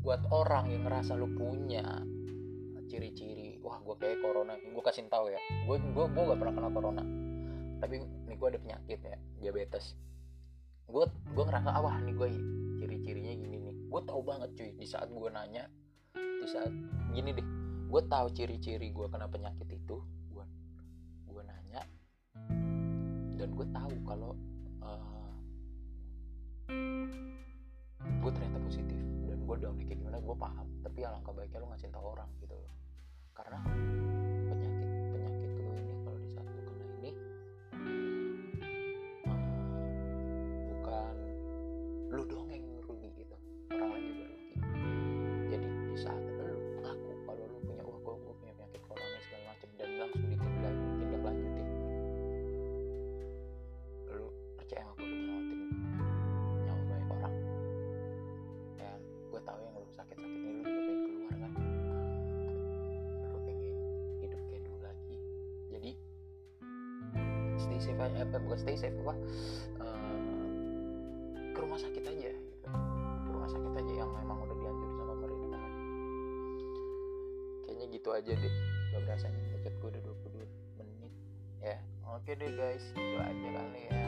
buat 0.05 0.21
orang 0.29 0.69
yang 0.69 0.85
ngerasa 0.85 1.17
lu 1.17 1.33
punya 1.33 1.83
ciri-ciri 2.89 3.61
wah 3.61 3.77
gue 3.85 3.95
kayak 4.01 4.17
corona 4.21 4.57
gue 4.57 4.81
kasih 4.81 5.05
tahu 5.13 5.29
ya 5.29 5.37
gue 5.65 5.77
gue 5.77 6.05
gue 6.05 6.23
gak 6.29 6.39
pernah 6.39 6.53
kena 6.53 6.69
corona. 6.69 7.03
Tapi 7.79 7.95
ini 8.29 8.35
gue 8.37 8.47
ada 8.47 8.59
penyakit 8.61 8.99
ya 9.01 9.17
diabetes. 9.41 9.97
Gue 10.85 11.09
gue 11.09 11.43
ngerasa 11.43 11.73
ah 11.73 11.81
wah 11.81 11.97
nih 11.97 12.13
gue 12.13 12.29
ciri-cirinya 12.77 13.33
gini 13.33 13.57
nih. 13.57 13.75
Gue 13.89 14.01
tahu 14.05 14.21
banget 14.21 14.53
cuy 14.53 14.69
di 14.77 14.85
saat 14.85 15.09
gue 15.09 15.29
nanya 15.33 15.65
di 16.13 16.47
saat 16.47 16.71
gini 17.11 17.35
deh 17.35 17.47
gue 17.89 18.01
tahu 18.05 18.27
ciri-ciri 18.31 18.93
gue 18.93 19.07
kena 19.09 19.25
penyakit 19.25 19.65
itu 19.65 19.97
dan 23.39 23.55
gue 23.55 23.67
tahu 23.71 23.95
kalau 24.03 24.31
uh, 24.83 25.31
gue 28.03 28.31
ternyata 28.35 28.59
positif. 28.67 28.99
Dan 29.23 29.39
gue 29.47 29.55
down 29.63 29.79
kayak 29.79 29.95
gimana 29.95 30.19
gue 30.19 30.35
paham. 30.35 30.67
Tapi 30.83 30.99
alangkah 31.07 31.31
baiknya 31.31 31.63
lo 31.63 31.71
ngasih 31.71 31.87
tahu 31.87 32.05
orang 32.19 32.29
gitu 32.43 32.51
loh. 32.59 32.73
Karena 33.31 33.63
safe 67.89 68.01
aja 68.05 68.21
apa 68.21 68.37
bukan 68.37 68.57
stay 68.61 68.77
safe 68.77 68.93
apa 69.01 69.13
eh, 69.81 70.17
ke 71.49 71.57
rumah 71.57 71.79
sakit 71.81 72.03
aja 72.05 72.29
gitu. 72.29 72.69
Ke 73.25 73.29
rumah 73.33 73.49
sakit 73.49 73.73
aja 73.73 73.93
yang 74.05 74.11
memang 74.13 74.37
udah 74.45 74.55
dianjur 74.61 74.89
sama 74.93 75.13
pemerintah. 75.17 75.63
Kayaknya 77.65 77.85
gitu 77.89 78.09
aja 78.13 78.31
deh 78.37 78.53
gak 78.93 79.01
berasa 79.05 79.25
nih 79.33 79.43
deket 79.57 79.73
gue 79.81 79.89
udah 79.89 80.01
22 80.05 80.77
menit. 80.77 81.13
Ya 81.65 81.77
oke 82.05 82.29
deh 82.29 82.51
guys. 82.53 82.85
Itu 82.93 83.17
aja 83.17 83.47
kali 83.57 83.81
ya. 83.89 84.05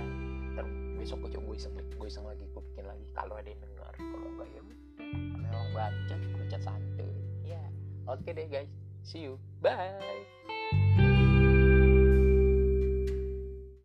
Ntar 0.53 0.65
besok 1.01 1.17
gue 1.25 1.29
coba 1.33 1.43
gue 1.49 1.57
iseng 1.57 1.73
gue 1.73 2.07
iseng 2.07 2.25
lagi 2.29 2.45
gue 2.45 2.63
bikin 2.71 2.85
lagi. 2.85 3.05
Kalau 3.17 3.33
ada 3.33 3.49
yang 3.49 3.61
denger 3.65 3.93
kalau 3.97 4.27
enggak 4.37 4.49
ya 4.53 4.61
memang 4.61 5.67
baca 5.73 6.15
baca 6.37 6.57
santai. 6.61 7.09
Ya 7.41 7.63
oke 8.05 8.29
deh 8.29 8.45
guys. 8.45 8.69
See 9.01 9.25
you. 9.25 9.41
Bye 9.65 10.29